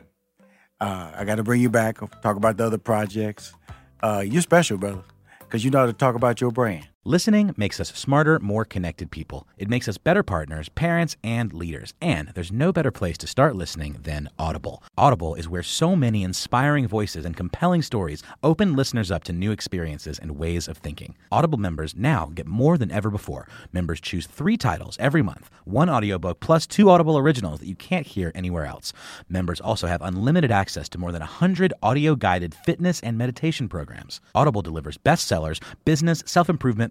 Uh, 0.80 1.12
I 1.16 1.26
got 1.26 1.36
to 1.36 1.44
bring 1.44 1.62
you 1.62 1.70
back. 1.70 2.00
Talk 2.22 2.36
about 2.38 2.58
the 2.58 2.66
other 2.66 2.78
projects. 2.78 3.54
Uh, 4.02 4.24
you're 4.26 4.42
special, 4.42 4.78
brother, 4.78 5.04
because 5.40 5.64
you 5.64 5.70
know 5.70 5.80
how 5.80 5.86
to 5.86 5.94
talk 5.94 6.16
about 6.16 6.42
your 6.42 6.52
brand. 6.52 6.88
Listening 7.04 7.52
makes 7.58 7.80
us 7.80 7.90
smarter, 7.96 8.38
more 8.38 8.64
connected 8.64 9.10
people. 9.10 9.48
It 9.58 9.68
makes 9.68 9.88
us 9.88 9.98
better 9.98 10.22
partners, 10.22 10.70
parents, 10.70 11.18
and 11.24 11.52
leaders. 11.52 11.96
And 12.00 12.28
there's 12.36 12.52
no 12.52 12.72
better 12.72 12.92
place 12.92 13.18
to 13.18 13.26
start 13.26 13.56
listening 13.56 13.98
than 14.04 14.30
Audible. 14.38 14.84
Audible 15.00 15.34
is 15.34 15.50
where 15.50 15.64
so 15.64 15.96
many 15.96 16.22
inspiring 16.22 16.88
voices 16.88 17.26
and 17.26 17.36
compelling 17.36 17.82
stories 17.82 18.22
open 18.44 18.76
listeners 18.76 19.10
up 19.10 19.24
to 19.24 19.34
new 19.34 19.50
experiences 19.50 20.20
and 20.20 20.38
ways 20.38 20.68
of 20.68 20.78
thinking. 20.78 21.16
Audible 21.32 21.58
members 21.58 21.96
now 21.96 22.30
get 22.36 22.46
more 22.46 22.78
than 22.78 22.92
ever 22.92 23.10
before. 23.10 23.48
Members 23.74 24.00
choose 24.00 24.28
three 24.28 24.56
titles 24.56 24.96
every 25.00 25.24
month, 25.24 25.50
one 25.66 25.90
audiobook 25.90 26.40
plus 26.40 26.68
two 26.68 26.92
Audible 26.92 27.18
originals 27.18 27.62
that 27.62 27.68
you 27.68 27.76
can't 27.76 28.06
hear 28.06 28.32
anywhere 28.36 28.68
else. 28.68 28.94
Members 29.28 29.60
also 29.60 29.88
have 29.88 30.04
unlimited 30.04 30.52
access 30.52 30.88
to 30.90 31.00
more 31.00 31.12
than 31.12 31.22
100 31.22 31.74
audio 31.82 32.16
guided 32.16 32.54
fitness 32.54 33.02
and 33.02 33.18
meditation 33.18 33.68
programs. 33.68 34.22
Audible 34.36 34.62
delivers 34.62 35.00
bestsellers, 35.00 35.60
business, 35.84 36.22
self 36.28 36.48
improvement, 36.48 36.91